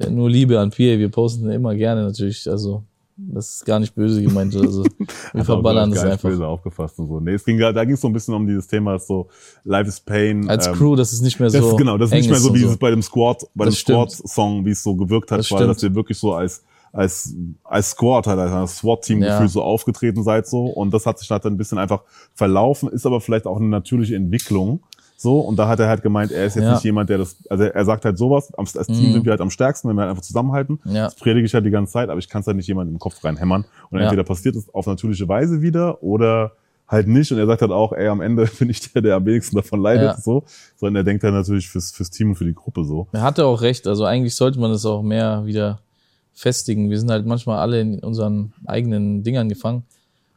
[0.10, 2.50] nur Liebe an PA, wir posten immer gerne natürlich.
[2.50, 2.84] Also,
[3.32, 4.56] das ist gar nicht böse gemeint.
[4.56, 4.84] Also,
[5.34, 6.30] wir verballern das das einfach.
[6.30, 7.20] böse aufgefasst und so.
[7.20, 9.28] Nee, es ging, da ging es so ein bisschen um dieses Thema, so
[9.64, 10.50] Life is Pain.
[10.50, 11.72] Als ähm, Crew, das ist nicht mehr Das so.
[11.72, 13.96] ist genau, das ist nicht mehr so wie es bei dem Squad, bei Das dem.
[13.96, 15.76] Squad-Song, wie es so gewirkt hat, Das weil stimmt.
[15.76, 19.48] dass ihr wirklich so als als als Squad halt als SWAT-Team Ja.
[19.48, 22.02] so aufgetreten seid so und das hat sich halt dann ein bisschen einfach
[22.34, 24.80] verlaufen, ist aber vielleicht auch eine natürliche Entwicklung.
[25.22, 26.74] So, und da hat er halt gemeint, er ist jetzt Ja.
[26.76, 29.14] nicht jemand, der das, also er sagt halt sowas, als Team Mhm.
[29.14, 30.80] sind wir halt am stärksten, wenn wir halt einfach zusammenhalten.
[30.86, 31.04] Ja.
[31.06, 33.00] Das predige ich halt die ganze Zeit, aber ich kann es halt nicht jemandem im
[33.00, 33.66] Kopf reinhämmern.
[33.92, 34.06] Und Ja.
[34.06, 36.54] entweder passiert es auf natürliche Weise wieder oder
[36.88, 37.34] halt nicht.
[37.34, 39.82] Und er sagt halt auch, ey, am Ende bin ich der, der am wenigsten davon
[39.82, 40.18] leidet, Ja.
[40.18, 40.46] so.
[40.78, 43.08] Sondern er denkt halt natürlich fürs, fürs Team und für die Gruppe so.
[43.12, 43.88] Er hatte auch recht.
[43.88, 45.80] Also eigentlich sollte man das auch mehr wieder
[46.34, 46.90] festigen.
[46.90, 49.84] Wir sind halt manchmal alle in unseren eigenen Dingern gefangen.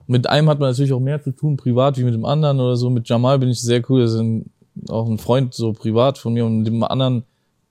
[0.09, 2.74] Mit einem hat man natürlich auch mehr zu tun, privat wie mit dem anderen oder
[2.76, 2.91] so.
[2.91, 4.01] Mit Jamal bin ich sehr cool.
[4.03, 4.51] Das ist ein,
[4.89, 7.25] auch ein Freund so privat von mir und mit dem anderen,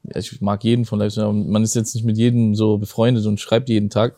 [0.03, 3.25] ja, ich mag jeden von Lifestyle, aber man ist jetzt nicht mit jedem so befreundet
[3.25, 4.15] und schreibt jeden Tag.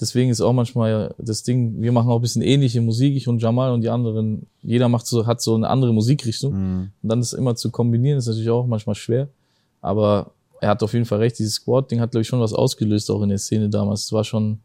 [0.00, 3.40] Deswegen ist auch manchmal das Ding, wir machen auch ein bisschen ähnliche Musik, ich und
[3.40, 6.52] Jamal und die anderen, jeder macht so, hat so eine andere Musikrichtung.
[7.02, 9.28] Und dann das immer zu kombinieren, ist natürlich auch manchmal schwer.
[9.80, 13.10] Aber er hat auf jeden Fall recht, dieses Squad-Ding hat, glaube ich, schon was ausgelöst,
[13.10, 14.04] auch in der Szene damals.
[14.04, 14.58] Es war schon,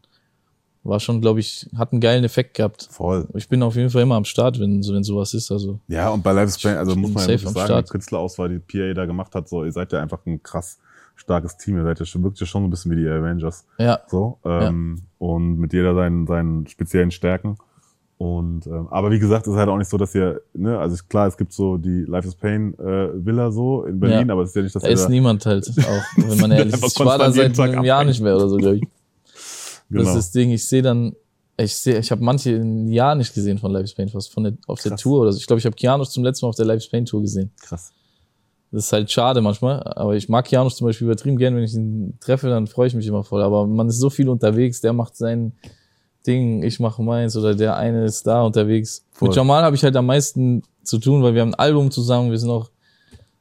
[0.82, 2.88] war schon, glaube ich, hat einen geilen Effekt gehabt.
[2.90, 3.26] Voll.
[3.34, 5.50] Ich bin auf jeden Fall immer am Start, wenn, wenn sowas ist.
[5.52, 7.88] Also, Ja, und bei Life is Pain, also muss man ja sagen, Start.
[7.88, 10.78] die Künstlerauswahl, die PA da gemacht hat, so, ihr seid ja einfach ein krass
[11.16, 11.76] starkes Team.
[11.76, 13.66] Ihr seid ja schon wirklich schon ein bisschen wie die Avengers.
[13.78, 17.56] ja, So, ähm, und mit jeder seinen, seinen speziellen Stärken.
[18.16, 20.96] Und ähm, aber wie gesagt, es ist halt auch nicht so, dass ihr, ne, also
[21.08, 24.34] klar, es gibt so die Life is Pain äh, Villa so in Berlin, Ja.
[24.34, 26.74] aber es ist ja nicht, dass da ist da, niemand halt auch, wenn man ehrlich
[26.74, 26.98] ist.
[26.98, 28.82] Ich war da seit einem Jahr nicht mehr oder so, glaube ich.
[29.90, 30.04] Genau.
[30.04, 31.14] Das ist das Ding, ich sehe dann,
[31.58, 34.44] ich sehe, ich habe manche ein Jahr nicht gesehen von Live is Pain, fast von
[34.44, 35.00] der, auf der Krass.
[35.02, 35.38] Tour oder so.
[35.38, 37.50] Ich glaube, ich habe Kianos zum letzten Mal auf der Live is Pain Tour gesehen.
[37.60, 37.92] krass.
[38.72, 41.74] Das ist halt schade manchmal, aber ich mag Janusz zum Beispiel übertrieben gern, wenn ich
[41.74, 43.42] ihn treffe, dann freue ich mich immer voll.
[43.42, 45.52] Aber man ist so viel unterwegs, der macht sein
[46.24, 49.04] Ding, ich mache meins oder der eine ist da unterwegs.
[49.10, 49.28] Voll.
[49.28, 52.30] Mit Jamal habe ich halt am meisten zu tun, weil wir haben ein Album zusammen,
[52.30, 52.70] wir sind auch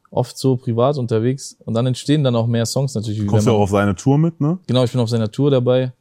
[0.10, 3.22] oft so privat unterwegs und dann entstehen dann auch mehr Songs natürlich.
[3.22, 4.58] wie Kommst du man- auch auf seine Tour mit, ne?
[4.66, 5.93] Genau, ich bin auf seiner Tour dabei.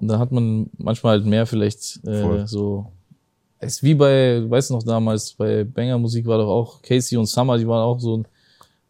[0.00, 2.40] Und dann hat man manchmal halt mehr vielleicht Voll.
[2.40, 2.86] äh, so.
[3.60, 7.18] Es ist wie bei, weißt du noch damals, bei Banger Musik war doch auch Casey
[7.18, 8.22] und Summer, die waren auch so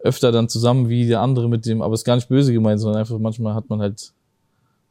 [0.01, 3.01] öfter dann zusammen wie der andere mit dem, aber ist gar nicht böse gemeint, sondern
[3.01, 4.13] einfach manchmal hat man halt,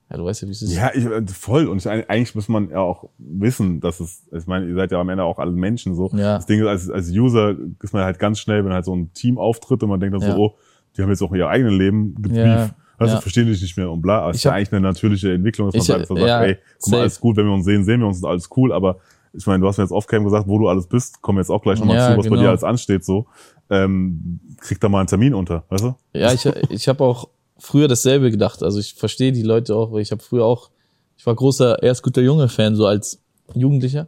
[0.10, 0.74] ja, du weißt ja, wie es ist.
[0.76, 1.68] Ja, ich, äh, voll.
[1.68, 5.00] Und ich, eigentlich muss man ja auch wissen, dass es, ich meine, ihr seid ja
[5.00, 6.10] am Ende auch alle Menschen so.
[6.14, 6.36] Ja.
[6.38, 9.14] Das Ding ist, als, als User ist man halt ganz schnell, wenn halt so ein
[9.14, 10.36] Team auftritt und man denkt dann Ja.
[10.36, 10.56] so, oh,
[10.96, 12.36] die haben jetzt auch ihr eigenes Leben gebrieft.
[12.38, 12.70] Ja.
[12.98, 13.22] Also Ja.
[13.22, 14.22] verstehen dich nicht mehr und bla.
[14.22, 16.58] Aber es ist ja eigentlich eine natürliche Entwicklung, dass man Ich- sagt, sagt ja, ey,
[16.82, 18.98] guck mal, alles gut, wenn wir uns sehen, sehen wir uns, ist alles cool, aber
[19.34, 21.52] ich meine, du hast mir jetzt off-cam gesagt, wo du alles bist, kommen wir jetzt
[21.52, 22.42] auch gleich nochmal Ja, zu, was bei genau.
[22.42, 23.28] dir alles ansteht, so.
[23.70, 25.96] Ähm, krieg da mal einen Termin unter, weißt du?
[26.14, 27.28] Ja, ich, ich habe auch
[27.60, 28.64] früher dasselbe gedacht.
[28.64, 30.70] Also ich verstehe die Leute auch, weil ich habe früher auch,
[31.18, 33.22] ich war großer erst guter Junge-Fan, so als
[33.54, 34.08] Jugendlicher.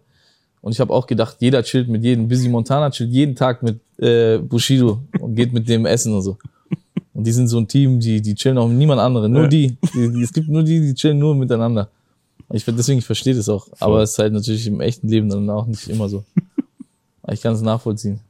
[0.61, 2.27] Und ich habe auch gedacht, jeder chillt mit jedem.
[2.27, 6.37] Busy Montana chillt jeden Tag mit äh, Bushido und geht mit dem essen und so.
[7.19, 9.29] Und die sind so ein Team, die, die chillen auch mit niemand anderem.
[9.29, 9.47] Nur Ja.
[9.49, 9.75] die.
[9.93, 10.21] die.
[10.23, 11.89] Es gibt nur die, die chillen nur miteinander.
[12.53, 13.67] Ich, deswegen, ich verstehe das auch.
[13.81, 16.23] Aber es ist halt natürlich im echten Leben dann auch nicht immer so.
[17.21, 18.21] Aber ich kann es nachvollziehen.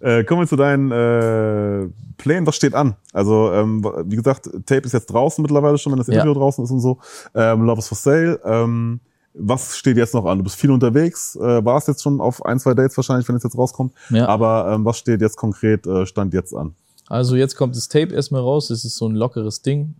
[0.00, 2.44] Äh, kommen wir zu deinen äh, Plänen.
[2.44, 2.96] Was steht an?
[3.12, 6.14] Also, ähm, wie gesagt, Tape ist jetzt draußen mittlerweile schon, wenn das Ja.
[6.14, 6.98] Interview draußen ist und so.
[7.36, 8.40] Ähm, Love is for Sale.
[8.44, 8.98] Ähm,
[9.32, 10.38] was steht jetzt noch an?
[10.38, 13.44] Du bist viel unterwegs, äh, warst jetzt schon auf ein, zwei Dates wahrscheinlich, wenn es
[13.44, 13.92] jetzt rauskommt.
[14.10, 14.26] Ja.
[14.26, 16.74] Aber ähm, was steht jetzt konkret, äh, stand jetzt an?
[17.08, 18.70] Also jetzt kommt das Tape erstmal raus.
[18.70, 19.94] Es ist so ein lockeres Ding.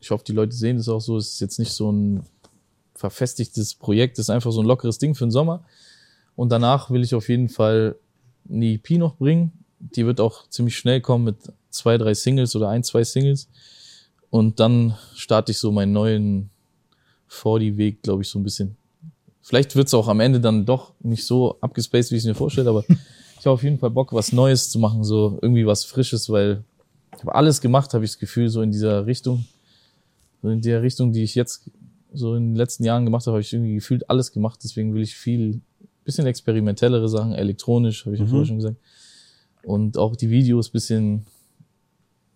[0.00, 1.16] Ich hoffe, die Leute sehen es auch so.
[1.16, 2.22] Es ist jetzt nicht so ein
[2.94, 4.18] verfestigtes Projekt.
[4.18, 5.64] Es ist einfach so ein lockeres Ding für den Sommer.
[6.36, 7.96] Und danach will ich auf jeden Fall
[8.48, 9.52] eine EP noch bringen.
[9.78, 11.36] Die wird auch ziemlich schnell kommen mit
[11.70, 13.48] zwei, drei Singles oder ein, zwei Singles.
[14.30, 16.50] Und dann starte ich so meinen neuen
[17.30, 18.76] 40-Weg, glaube ich, so ein bisschen.
[19.42, 22.70] Vielleicht wird's auch am Ende dann doch nicht so abgespaced, wie ich es mir vorstelle,
[22.70, 22.84] aber
[23.38, 26.64] ich habe auf jeden Fall Bock, was Neues zu machen, so irgendwie was Frisches, weil
[27.14, 29.44] ich habe alles gemacht, habe ich das Gefühl, so in dieser Richtung.
[30.42, 31.70] So in der Richtung, die ich jetzt
[32.12, 34.60] so in den letzten Jahren gemacht habe, habe ich irgendwie gefühlt alles gemacht.
[34.62, 35.60] Deswegen will ich viel,
[36.04, 38.30] bisschen experimentellere Sachen, elektronisch, habe ich ja Mhm.
[38.30, 38.76] vorher schon gesagt.
[39.64, 41.26] Und auch die Videos bisschen,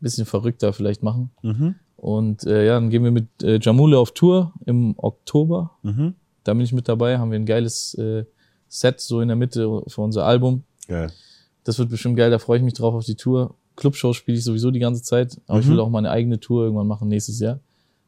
[0.01, 1.31] bisschen verrückter vielleicht machen.
[1.43, 1.75] Mhm.
[1.97, 5.71] Und äh, ja, dann gehen wir mit äh, Jamule auf Tour im Oktober.
[5.83, 6.15] Mhm.
[6.43, 8.25] Da bin ich mit dabei, haben wir ein geiles äh,
[8.69, 10.65] Set so in der Mitte für unser Album.
[10.93, 11.13] Geil.
[11.65, 13.55] Das wird bestimmt geil, da freue ich mich drauf auf die Tour.
[13.77, 15.71] Clubshows spiele ich sowieso die ganze Zeit, aber ich Mhm.
[15.73, 17.59] will auch mal eine eigene Tour irgendwann machen nächstes Jahr.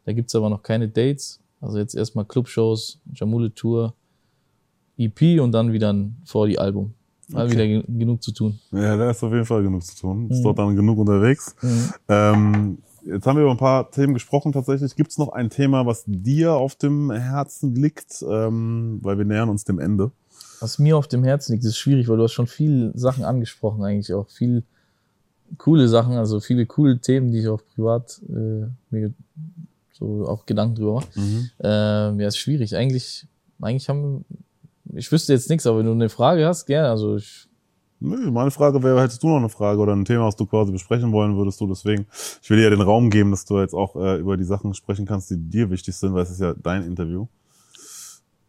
[0.05, 1.41] Da gibt's aber noch keine Dates.
[1.61, 3.95] Also jetzt erstmal Clubshows, Jamule Tour,
[4.99, 6.93] EP und dann wieder ein 40-Album.
[7.29, 7.53] Mal Okay.
[7.53, 8.59] wieder ge genug zu tun.
[8.71, 10.29] Ja, da ist auf jeden Fall genug zu tun.
[10.31, 10.43] Ist Mhm.
[10.43, 11.57] dort dann genug unterwegs.
[12.09, 14.95] Ähm, jetzt haben wir über ein paar Themen gesprochen tatsächlich.
[14.95, 18.23] Gibt es noch ein Thema, was dir auf dem Herzen liegt?
[18.29, 20.11] Ähm, weil wir nähern uns dem Ende.
[20.65, 23.85] Was mir auf dem Herzen liegt, ist schwierig, weil du hast schon viele Sachen angesprochen,
[23.85, 24.63] eigentlich auch viel
[25.59, 29.13] coole Sachen, also viele coole Themen, die ich auch privat äh, mir
[29.93, 31.09] so auch Gedanken drüber mache.
[31.61, 32.75] Ähm, ja, ist schwierig.
[32.77, 33.27] Eigentlich,
[33.61, 34.25] eigentlich haben,
[34.95, 36.89] ich wüsste jetzt nichts, aber wenn du eine Frage hast, gerne.
[36.89, 37.47] Also ich,
[38.01, 40.73] Nö, meine Frage wäre, hättest du noch eine Frage oder ein Thema, was du quasi
[40.73, 41.67] besprechen wollen würdest du?
[41.67, 42.07] Deswegen,
[42.43, 44.73] ich will dir ja den Raum geben, dass du jetzt auch äh, über die Sachen
[44.73, 47.27] sprechen kannst, die dir wichtig sind, weil es ist ja dein Interview.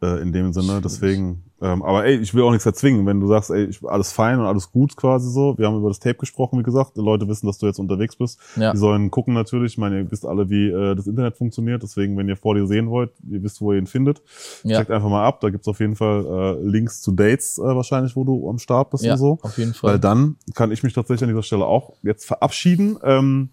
[0.02, 1.44] Äh, in dem Sinne, deswegen.
[1.62, 3.06] Ähm, aber ey, ich will auch nichts erzwingen.
[3.06, 5.58] Wenn du sagst, ey, ich, alles fein und alles gut quasi so.
[5.58, 6.98] Wir haben über das Tape gesprochen, wie gesagt.
[6.98, 8.38] Die Leute wissen, dass du jetzt unterwegs bist.
[8.58, 8.74] Ja.
[8.74, 9.74] Die sollen gucken natürlich.
[9.74, 11.82] Ich meine, ihr wisst alle, wie äh, das Internet funktioniert.
[11.82, 14.22] Deswegen, wenn ihr vor dir sehen wollt, ihr wisst, wo ihr ihn findet.
[14.64, 15.40] ja, Checkt einfach mal ab.
[15.40, 18.90] Da gibt's auf jeden Fall äh, Links zu Dates äh, wahrscheinlich, wo du am Start
[18.90, 19.40] bist ja, und so.
[19.42, 19.94] auf jeden Fall.
[19.94, 22.98] Weil dann kann ich mich tatsächlich an dieser Stelle auch jetzt verabschieden.
[23.02, 23.52] Ähm,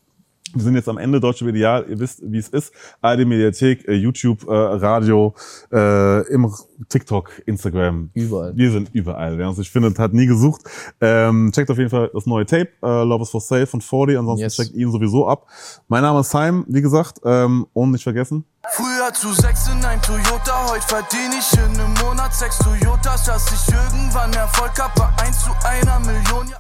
[0.54, 1.86] wir sind jetzt am Ende Deutsche Medial.
[1.88, 2.72] Ihr wisst, wie es ist.
[3.00, 5.34] ARD Mediathek, äh, YouTube, äh, Radio,
[5.72, 6.52] äh, im
[6.88, 8.10] TikTok, Instagram.
[8.14, 8.56] Überall.
[8.56, 9.38] Wir sind überall.
[9.38, 10.62] Wer uns nicht findet, hat nie gesucht.
[11.00, 14.18] Ähm, checkt auf jeden Fall das neue Tape, Love is for Sale von 40.
[14.18, 14.56] Ansonsten Yes.
[14.56, 15.46] checkt ihn sowieso ab.
[15.88, 17.20] Mein Name ist Simon, wie gesagt.
[17.24, 18.44] Ähm, und nicht vergessen,
[18.74, 23.46] Früher zu sechs in ein Toyota, heute verdiene ich in einem Monat sechs Toyotas, dass
[23.52, 26.48] ich irgendwann Erfolg hab, bei eins zu einer Million.
[26.48, 26.56] Ja.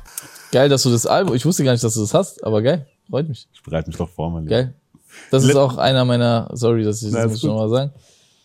[0.50, 2.86] Geil, dass du das Album, ich wusste gar nicht, dass du das hast, aber geil,
[3.08, 3.48] freut mich.
[3.52, 4.56] ich bereite mich doch vor, mein Lieber.
[4.56, 4.74] Geil.
[5.30, 7.90] Das ist auch einer meiner, sorry, dass ich das muss noch mal sagen.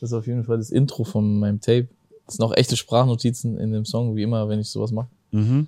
[0.02, 1.88] Das ist auf jeden Fall das Intro von meinem Tape.
[2.26, 5.08] Das sind auch echte Sprachnotizen in dem Song, wie immer, wenn ich sowas mache.
[5.32, 5.68] Mhm.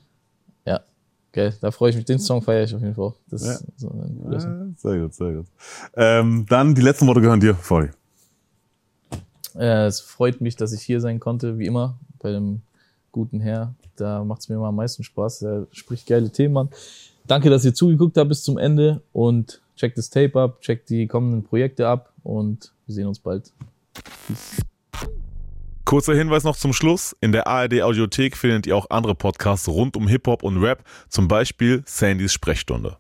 [0.65, 0.81] Ja,
[1.31, 1.55] geil.
[1.61, 2.03] Da freue ich mich.
[2.05, 3.05] Den Song feiere ich auf jeden Fall.
[3.05, 3.15] auch.
[3.29, 3.53] Das Ja.
[3.53, 4.75] ist so ein cooler Song.
[4.77, 5.45] Sehr gut, sehr gut.
[5.95, 7.93] Ähm, dann die letzten Worte gehören dir, 40.
[9.55, 12.61] Äh, es freut mich, dass ich hier sein konnte, wie immer, bei dem
[13.11, 13.73] guten Herr.
[13.95, 15.41] Da macht es mir immer am meisten Spaß.
[15.43, 16.69] Er spricht geile Themen an.
[17.30, 21.05] Danke, dass ihr zugeguckt habt bis zum Ende und checkt das Tape ab, checkt die
[21.05, 23.53] kommenden Projekte ab und wir sehen uns bald.
[24.25, 24.61] Peace.
[25.86, 27.15] Kurzer Hinweis noch zum Schluss.
[27.21, 31.27] In der ARD Audiothek findet ihr auch andere Podcasts rund um Hip-Hop und Rap, zum
[31.27, 32.97] Beispiel Sandys Sprechstunde.